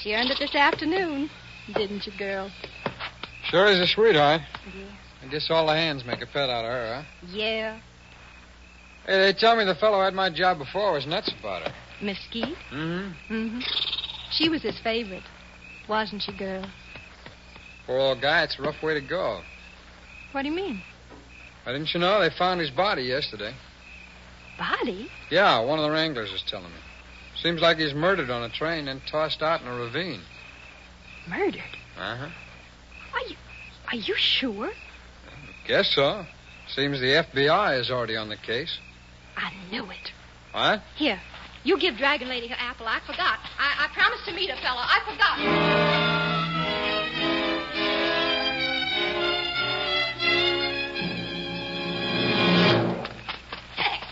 She 0.00 0.14
earned 0.14 0.30
it 0.30 0.38
this 0.38 0.54
afternoon, 0.54 1.28
didn't 1.74 2.06
you, 2.06 2.12
girl? 2.16 2.52
Sure 3.50 3.66
is 3.66 3.80
a 3.80 3.86
sweetheart. 3.88 4.42
Yeah. 4.76 4.84
I 5.24 5.26
guess 5.26 5.50
all 5.50 5.66
the 5.66 5.74
hands 5.74 6.04
make 6.04 6.22
a 6.22 6.26
pet 6.26 6.48
out 6.48 6.64
of 6.64 6.70
her, 6.70 7.02
huh? 7.02 7.26
Yeah. 7.32 7.80
Hey, 9.08 9.20
they 9.20 9.32
tell 9.32 9.56
me 9.56 9.64
the 9.64 9.74
fellow 9.74 9.96
who 9.96 10.04
had 10.04 10.12
my 10.12 10.28
job 10.28 10.58
before 10.58 10.92
was 10.92 11.06
nuts 11.06 11.32
about 11.40 11.62
her. 11.62 11.74
Mesquite? 12.02 12.58
Mm-hmm. 12.70 13.34
Mm-hmm. 13.34 13.60
She 14.32 14.50
was 14.50 14.60
his 14.60 14.78
favorite, 14.80 15.22
wasn't 15.88 16.20
she, 16.20 16.32
girl? 16.32 16.66
Poor 17.86 17.98
old 17.98 18.20
guy, 18.20 18.42
it's 18.42 18.58
a 18.58 18.62
rough 18.62 18.82
way 18.82 18.92
to 18.92 19.00
go. 19.00 19.40
What 20.32 20.42
do 20.42 20.48
you 20.48 20.54
mean? 20.54 20.82
Why, 21.64 21.72
didn't 21.72 21.94
you 21.94 22.00
know 22.00 22.20
they 22.20 22.28
found 22.28 22.60
his 22.60 22.68
body 22.70 23.04
yesterday? 23.04 23.54
Body? 24.58 25.10
Yeah, 25.30 25.58
one 25.60 25.78
of 25.78 25.86
the 25.86 25.90
wranglers 25.90 26.30
was 26.30 26.42
telling 26.46 26.66
me. 26.66 26.80
Seems 27.42 27.62
like 27.62 27.78
he's 27.78 27.94
murdered 27.94 28.28
on 28.28 28.42
a 28.42 28.50
train, 28.50 28.88
and 28.88 29.00
tossed 29.10 29.40
out 29.40 29.62
in 29.62 29.68
a 29.68 29.74
ravine. 29.74 30.20
Murdered? 31.26 31.62
Uh-huh. 31.98 32.28
Are 33.14 33.26
you, 33.26 33.36
are 33.90 33.96
you 33.96 34.14
sure? 34.16 34.70
Guess 35.66 35.94
so. 35.94 36.26
Seems 36.68 37.00
the 37.00 37.24
FBI 37.32 37.80
is 37.80 37.90
already 37.90 38.14
on 38.14 38.28
the 38.28 38.36
case. 38.36 38.78
I 39.38 39.52
knew 39.70 39.84
it. 39.84 40.12
What? 40.52 40.82
Here, 40.96 41.20
you 41.62 41.78
give 41.78 41.96
Dragon 41.96 42.28
Lady 42.28 42.48
her 42.48 42.56
apple. 42.58 42.86
I 42.86 43.00
forgot. 43.06 43.38
I, 43.58 43.86
I 43.86 43.94
promised 43.94 44.24
to 44.26 44.32
meet 44.32 44.50
a 44.50 44.56
fella. 44.56 44.84
I 44.84 45.00
forgot. 45.06 45.38
Tex, 53.76 54.06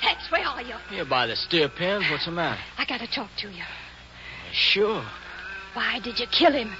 Tex, 0.00 0.30
where 0.32 0.46
are 0.46 0.62
you? 0.62 0.74
Here 0.88 1.04
by 1.04 1.26
the 1.26 1.36
steer 1.36 1.68
pens. 1.68 2.04
What's 2.10 2.24
the 2.24 2.32
matter? 2.32 2.60
I 2.78 2.86
gotta 2.86 3.06
talk 3.06 3.30
to 3.38 3.48
you. 3.50 3.64
Sure. 4.52 5.04
Why 5.74 6.00
did 6.02 6.18
you 6.18 6.26
kill 6.26 6.52
him? 6.52 6.70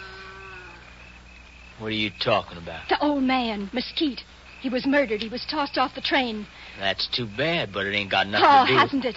What 1.78 1.88
are 1.88 1.90
you 1.90 2.10
talking 2.22 2.56
about? 2.56 2.88
The 2.88 3.02
old 3.02 3.24
man, 3.24 3.68
Mesquite. 3.72 4.22
He 4.64 4.70
was 4.70 4.86
murdered. 4.86 5.20
He 5.20 5.28
was 5.28 5.44
tossed 5.44 5.76
off 5.76 5.94
the 5.94 6.00
train. 6.00 6.46
That's 6.80 7.06
too 7.06 7.26
bad, 7.26 7.70
but 7.70 7.84
it 7.84 7.94
ain't 7.94 8.10
got 8.10 8.26
nothing 8.26 8.46
Oh, 8.50 8.64
to 8.64 8.72
do. 8.72 8.78
hasn't 8.78 9.04
it? 9.04 9.16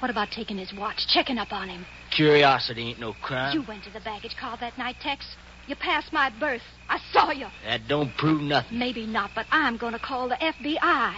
What 0.00 0.10
about 0.10 0.32
taking 0.32 0.58
his 0.58 0.74
watch, 0.74 1.06
checking 1.06 1.38
up 1.38 1.52
on 1.52 1.68
him? 1.68 1.86
Curiosity 2.10 2.88
ain't 2.88 2.98
no 2.98 3.12
crime. 3.22 3.54
You 3.54 3.62
went 3.68 3.84
to 3.84 3.90
the 3.92 4.00
baggage 4.00 4.34
car 4.36 4.56
that 4.60 4.76
night, 4.78 4.96
Tex. 5.00 5.36
You 5.68 5.76
passed 5.76 6.12
my 6.12 6.30
berth. 6.40 6.64
I 6.88 6.98
saw 7.12 7.30
you. 7.30 7.46
That 7.64 7.86
don't 7.86 8.16
prove 8.16 8.40
nothing. 8.42 8.80
Maybe 8.80 9.06
not, 9.06 9.30
but 9.32 9.46
I'm 9.52 9.76
going 9.76 9.92
to 9.92 10.00
call 10.00 10.28
the 10.28 10.34
FBI. 10.34 11.14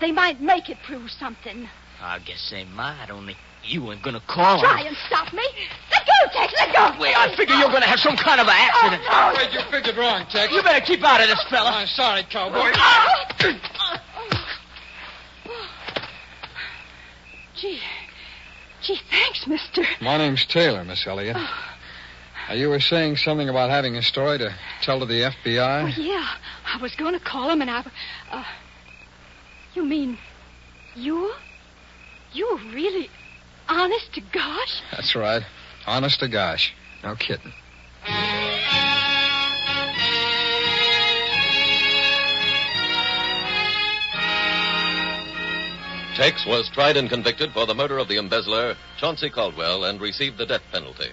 They 0.00 0.12
might 0.12 0.40
make 0.40 0.70
it 0.70 0.78
prove 0.86 1.10
something. 1.10 1.68
I 2.00 2.20
guess 2.20 2.48
they 2.52 2.62
might, 2.64 3.10
only 3.10 3.34
you 3.66 3.90
ain't 3.92 4.02
gonna 4.02 4.20
call 4.26 4.54
'em. 4.58 4.70
Try 4.70 4.80
and 4.82 4.96
stop 5.06 5.32
me. 5.32 5.42
Let 5.90 6.06
go, 6.06 6.32
Tex. 6.40 6.52
Let 6.58 6.72
go. 6.74 7.00
Wait, 7.00 7.16
I 7.16 7.34
figure 7.36 7.54
you're 7.56 7.70
gonna 7.70 7.86
have 7.86 8.00
some 8.00 8.16
kind 8.16 8.40
of 8.40 8.46
an 8.46 8.54
accident. 8.56 9.02
Oh, 9.10 9.32
no. 9.34 9.38
Wait, 9.42 9.52
you 9.52 9.60
figured 9.70 9.96
wrong, 9.96 10.26
Tex. 10.30 10.52
You 10.52 10.62
better 10.62 10.84
keep 10.84 11.02
out 11.04 11.20
of 11.20 11.28
this, 11.28 11.42
fella. 11.44 11.70
I'm 11.70 11.86
sorry, 11.86 12.22
cowboy. 12.30 12.72
Gee. 17.56 17.80
Gee, 18.82 19.00
thanks, 19.10 19.46
mister. 19.46 19.82
My 20.00 20.16
name's 20.18 20.44
Taylor, 20.44 20.84
Miss 20.84 21.06
Elliott. 21.06 21.36
Uh, 21.36 22.52
you 22.54 22.68
were 22.68 22.78
saying 22.80 23.16
something 23.16 23.48
about 23.48 23.70
having 23.70 23.96
a 23.96 24.02
story 24.02 24.38
to 24.38 24.54
tell 24.82 25.00
to 25.00 25.06
the 25.06 25.22
FBI? 25.44 25.82
Well, 25.84 25.92
yeah. 25.92 26.28
I 26.72 26.76
was 26.80 26.94
going 26.94 27.14
to 27.14 27.20
call 27.20 27.50
him, 27.50 27.62
and 27.62 27.70
I. 27.70 27.84
Uh, 28.30 28.44
you 29.74 29.84
mean 29.84 30.18
you? 30.94 31.32
You 32.32 32.58
really. 32.72 33.08
Honest 33.68 34.14
to 34.14 34.20
gosh? 34.32 34.82
That's 34.92 35.14
right. 35.14 35.42
Honest 35.86 36.20
to 36.20 36.28
gosh. 36.28 36.74
No 37.02 37.14
kidding. 37.16 37.52
Tex 46.16 46.46
was 46.46 46.70
tried 46.70 46.96
and 46.96 47.10
convicted 47.10 47.52
for 47.52 47.66
the 47.66 47.74
murder 47.74 47.98
of 47.98 48.08
the 48.08 48.16
embezzler, 48.16 48.74
Chauncey 48.98 49.28
Caldwell, 49.28 49.84
and 49.84 50.00
received 50.00 50.38
the 50.38 50.46
death 50.46 50.62
penalty. 50.72 51.10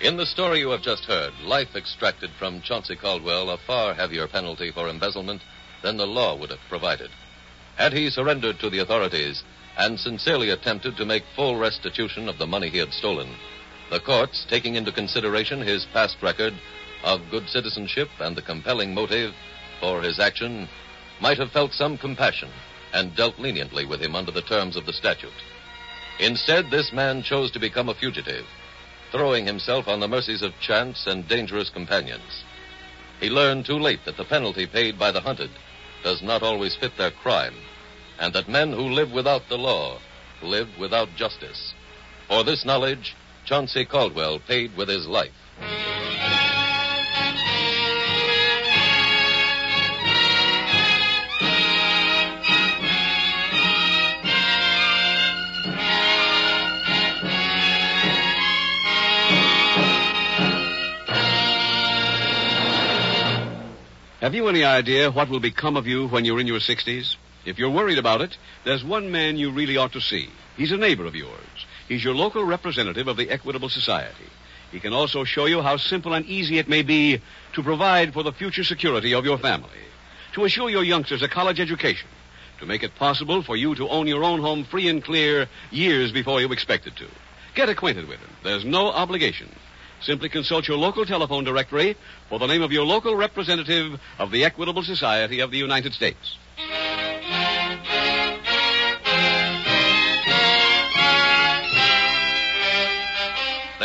In 0.00 0.16
the 0.16 0.26
story 0.26 0.60
you 0.60 0.68
have 0.70 0.82
just 0.82 1.06
heard, 1.06 1.32
life 1.40 1.74
extracted 1.74 2.30
from 2.38 2.60
Chauncey 2.60 2.94
Caldwell 2.94 3.50
a 3.50 3.58
far 3.58 3.94
heavier 3.94 4.28
penalty 4.28 4.70
for 4.70 4.88
embezzlement 4.88 5.42
than 5.82 5.96
the 5.96 6.06
law 6.06 6.36
would 6.36 6.50
have 6.50 6.60
provided. 6.68 7.10
Had 7.76 7.92
he 7.92 8.10
surrendered 8.10 8.60
to 8.60 8.70
the 8.70 8.78
authorities 8.78 9.42
and 9.76 9.98
sincerely 9.98 10.50
attempted 10.50 10.96
to 10.96 11.04
make 11.04 11.24
full 11.34 11.56
restitution 11.56 12.28
of 12.28 12.38
the 12.38 12.46
money 12.46 12.68
he 12.68 12.78
had 12.78 12.92
stolen, 12.92 13.28
the 13.90 14.00
courts, 14.00 14.46
taking 14.48 14.74
into 14.74 14.90
consideration 14.90 15.60
his 15.60 15.86
past 15.92 16.16
record 16.22 16.54
of 17.04 17.20
good 17.30 17.48
citizenship 17.48 18.08
and 18.18 18.36
the 18.36 18.42
compelling 18.42 18.92
motive 18.92 19.32
for 19.80 20.02
his 20.02 20.18
action, 20.18 20.68
might 21.20 21.38
have 21.38 21.52
felt 21.52 21.72
some 21.72 21.96
compassion 21.96 22.50
and 22.92 23.14
dealt 23.14 23.38
leniently 23.38 23.84
with 23.84 24.00
him 24.00 24.14
under 24.14 24.32
the 24.32 24.42
terms 24.42 24.76
of 24.76 24.86
the 24.86 24.92
statute. 24.92 25.30
Instead, 26.18 26.70
this 26.70 26.92
man 26.92 27.22
chose 27.22 27.50
to 27.52 27.60
become 27.60 27.88
a 27.88 27.94
fugitive, 27.94 28.46
throwing 29.12 29.46
himself 29.46 29.86
on 29.86 30.00
the 30.00 30.08
mercies 30.08 30.42
of 30.42 30.58
chance 30.60 31.06
and 31.06 31.28
dangerous 31.28 31.70
companions. 31.70 32.44
He 33.20 33.30
learned 33.30 33.66
too 33.66 33.78
late 33.78 34.00
that 34.04 34.16
the 34.16 34.24
penalty 34.24 34.66
paid 34.66 34.98
by 34.98 35.12
the 35.12 35.20
hunted 35.20 35.50
does 36.02 36.22
not 36.22 36.42
always 36.42 36.74
fit 36.74 36.96
their 36.96 37.10
crime, 37.10 37.54
and 38.18 38.32
that 38.34 38.48
men 38.48 38.72
who 38.72 38.90
live 38.90 39.12
without 39.12 39.48
the 39.48 39.58
law 39.58 39.98
live 40.42 40.68
without 40.78 41.08
justice. 41.16 41.74
For 42.28 42.44
this 42.44 42.64
knowledge, 42.64 43.14
Chauncey 43.44 43.84
Caldwell 43.84 44.40
paid 44.40 44.76
with 44.76 44.88
his 44.88 45.06
life. 45.06 45.32
Have 64.20 64.34
you 64.34 64.48
any 64.48 64.64
idea 64.64 65.12
what 65.12 65.28
will 65.28 65.38
become 65.38 65.76
of 65.76 65.86
you 65.86 66.08
when 66.08 66.24
you're 66.24 66.40
in 66.40 66.48
your 66.48 66.58
60s? 66.58 67.14
If 67.46 67.58
you're 67.58 67.70
worried 67.70 67.98
about 67.98 68.22
it, 68.22 68.36
there's 68.64 68.84
one 68.84 69.12
man 69.12 69.36
you 69.36 69.52
really 69.52 69.76
ought 69.76 69.92
to 69.92 70.00
see. 70.00 70.28
He's 70.56 70.72
a 70.72 70.76
neighbor 70.76 71.06
of 71.06 71.14
yours. 71.14 71.66
He's 71.88 72.02
your 72.02 72.14
local 72.14 72.42
representative 72.42 73.06
of 73.06 73.16
the 73.16 73.30
Equitable 73.30 73.68
Society. 73.68 74.26
He 74.72 74.80
can 74.80 74.92
also 74.92 75.22
show 75.22 75.46
you 75.46 75.62
how 75.62 75.76
simple 75.76 76.12
and 76.12 76.26
easy 76.26 76.58
it 76.58 76.68
may 76.68 76.82
be 76.82 77.20
to 77.54 77.62
provide 77.62 78.12
for 78.12 78.24
the 78.24 78.32
future 78.32 78.64
security 78.64 79.14
of 79.14 79.24
your 79.24 79.38
family, 79.38 79.70
to 80.34 80.44
assure 80.44 80.68
your 80.68 80.82
youngsters 80.82 81.22
a 81.22 81.28
college 81.28 81.60
education, 81.60 82.08
to 82.58 82.66
make 82.66 82.82
it 82.82 82.96
possible 82.96 83.44
for 83.44 83.56
you 83.56 83.76
to 83.76 83.88
own 83.88 84.08
your 84.08 84.24
own 84.24 84.40
home 84.40 84.64
free 84.64 84.88
and 84.88 85.04
clear 85.04 85.48
years 85.70 86.10
before 86.10 86.40
you 86.40 86.50
expected 86.50 86.96
to. 86.96 87.06
Get 87.54 87.68
acquainted 87.68 88.08
with 88.08 88.18
him. 88.18 88.30
There's 88.42 88.64
no 88.64 88.88
obligation. 88.88 89.54
Simply 90.00 90.28
consult 90.28 90.66
your 90.66 90.78
local 90.78 91.06
telephone 91.06 91.44
directory 91.44 91.96
for 92.28 92.40
the 92.40 92.46
name 92.46 92.62
of 92.62 92.72
your 92.72 92.84
local 92.84 93.14
representative 93.14 94.00
of 94.18 94.32
the 94.32 94.44
Equitable 94.44 94.82
Society 94.82 95.38
of 95.38 95.52
the 95.52 95.58
United 95.58 95.92
States. 95.92 96.36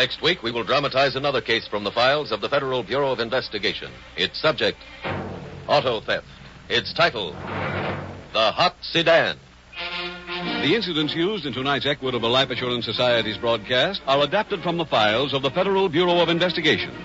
Next 0.02 0.24
week, 0.24 0.42
we 0.42 0.50
will 0.50 0.64
dramatize 0.64 1.16
another 1.16 1.42
case 1.42 1.68
from 1.68 1.84
the 1.84 1.92
files 1.92 2.32
of 2.32 2.42
the 2.42 2.50
Federal 2.50 2.82
Bureau 2.82 3.12
of 3.12 3.20
Investigation. 3.20 3.92
Its 4.18 4.42
subject, 4.42 4.80
auto 5.68 6.02
theft. 6.02 6.26
Its 6.70 6.92
title, 6.92 7.34
The 8.34 8.52
Hot 8.52 8.76
Sedan. 8.82 9.38
The 10.64 10.74
incidents 10.74 11.14
used 11.14 11.46
in 11.46 11.54
tonight's 11.54 11.86
Equitable 11.86 12.32
Life 12.32 12.50
Assurance 12.50 12.86
Society's 12.86 13.38
broadcast 13.38 14.02
are 14.08 14.24
adapted 14.24 14.64
from 14.64 14.78
the 14.80 14.88
files 14.88 15.36
of 15.36 15.44
the 15.44 15.52
Federal 15.52 15.88
Bureau 15.88 16.20
of 16.20 16.30
Investigation. 16.30 16.96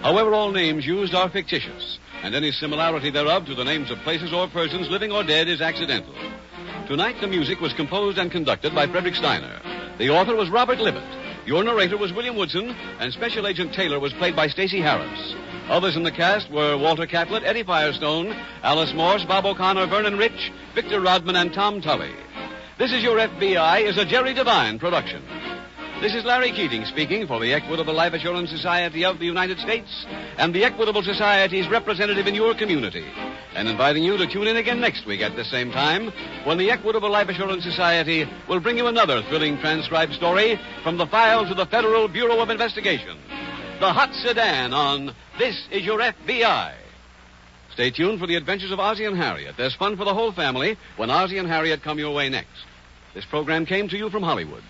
However, 0.00 0.32
all 0.32 0.50
names 0.50 0.86
used 0.86 1.14
are 1.14 1.28
fictitious, 1.28 1.98
and 2.22 2.34
any 2.34 2.52
similarity 2.52 3.10
thereof 3.10 3.44
to 3.44 3.54
the 3.54 3.64
names 3.64 3.90
of 3.90 3.98
places 3.98 4.32
or 4.32 4.48
persons, 4.48 4.88
living 4.88 5.12
or 5.12 5.22
dead, 5.24 5.46
is 5.46 5.60
accidental. 5.60 6.14
Tonight, 6.88 7.16
the 7.20 7.26
music 7.26 7.60
was 7.60 7.74
composed 7.74 8.16
and 8.16 8.32
conducted 8.32 8.74
by 8.74 8.86
Frederick 8.86 9.16
Steiner. 9.16 9.60
The 9.98 10.08
author 10.08 10.34
was 10.34 10.48
Robert 10.48 10.78
Libott. 10.78 11.25
Your 11.46 11.62
narrator 11.62 11.96
was 11.96 12.12
William 12.12 12.34
Woodson, 12.34 12.70
and 12.98 13.12
Special 13.12 13.46
Agent 13.46 13.72
Taylor 13.72 14.00
was 14.00 14.12
played 14.14 14.34
by 14.34 14.48
Stacy 14.48 14.80
Harris. 14.80 15.36
Others 15.68 15.94
in 15.94 16.02
the 16.02 16.10
cast 16.10 16.50
were 16.50 16.76
Walter 16.76 17.06
Catlett, 17.06 17.44
Eddie 17.44 17.62
Firestone, 17.62 18.32
Alice 18.64 18.92
Morse, 18.94 19.24
Bob 19.24 19.46
O'Connor, 19.46 19.86
Vernon 19.86 20.18
Rich, 20.18 20.50
Victor 20.74 21.00
Rodman, 21.00 21.36
and 21.36 21.54
Tom 21.54 21.80
Tully. 21.80 22.10
This 22.78 22.92
is 22.92 23.00
Your 23.04 23.16
FBI 23.18 23.82
is 23.82 23.96
a 23.96 24.04
Jerry 24.04 24.34
Devine 24.34 24.80
production. 24.80 25.22
This 26.00 26.14
is 26.14 26.26
Larry 26.26 26.52
Keating 26.52 26.84
speaking 26.84 27.26
for 27.26 27.40
the 27.40 27.54
Equitable 27.54 27.94
Life 27.94 28.12
Assurance 28.12 28.50
Society 28.50 29.02
of 29.02 29.18
the 29.18 29.24
United 29.24 29.58
States 29.58 30.04
and 30.36 30.54
the 30.54 30.62
Equitable 30.62 31.02
Society's 31.02 31.70
representative 31.70 32.26
in 32.26 32.34
your 32.34 32.54
community, 32.54 33.04
and 33.54 33.66
inviting 33.66 34.04
you 34.04 34.18
to 34.18 34.26
tune 34.26 34.46
in 34.46 34.58
again 34.58 34.78
next 34.78 35.06
week 35.06 35.22
at 35.22 35.34
the 35.36 35.44
same 35.44 35.72
time 35.72 36.12
when 36.44 36.58
the 36.58 36.70
Equitable 36.70 37.10
Life 37.10 37.30
Assurance 37.30 37.64
Society 37.64 38.28
will 38.46 38.60
bring 38.60 38.76
you 38.76 38.88
another 38.88 39.22
thrilling 39.22 39.58
transcribed 39.58 40.12
story 40.12 40.60
from 40.82 40.98
the 40.98 41.06
files 41.06 41.50
of 41.50 41.56
the 41.56 41.66
Federal 41.66 42.08
Bureau 42.08 42.40
of 42.40 42.50
Investigation. 42.50 43.16
The 43.80 43.90
Hot 43.90 44.12
Sedan 44.16 44.74
on 44.74 45.14
This 45.38 45.66
Is 45.72 45.86
Your 45.86 45.98
FBI. 45.98 46.74
Stay 47.72 47.90
tuned 47.90 48.20
for 48.20 48.26
the 48.26 48.36
adventures 48.36 48.70
of 48.70 48.80
Ozzie 48.80 49.06
and 49.06 49.16
Harriet. 49.16 49.56
There's 49.56 49.74
fun 49.74 49.96
for 49.96 50.04
the 50.04 50.14
whole 50.14 50.32
family 50.32 50.76
when 50.98 51.08
Ozzie 51.08 51.38
and 51.38 51.48
Harriet 51.48 51.82
come 51.82 51.98
your 51.98 52.14
way 52.14 52.28
next. 52.28 52.66
This 53.14 53.24
program 53.24 53.64
came 53.64 53.88
to 53.88 53.96
you 53.96 54.10
from 54.10 54.22
Hollywood. 54.22 54.62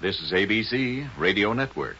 This 0.00 0.20
is 0.20 0.30
ABC 0.30 1.10
Radio 1.18 1.52
Network. 1.52 1.96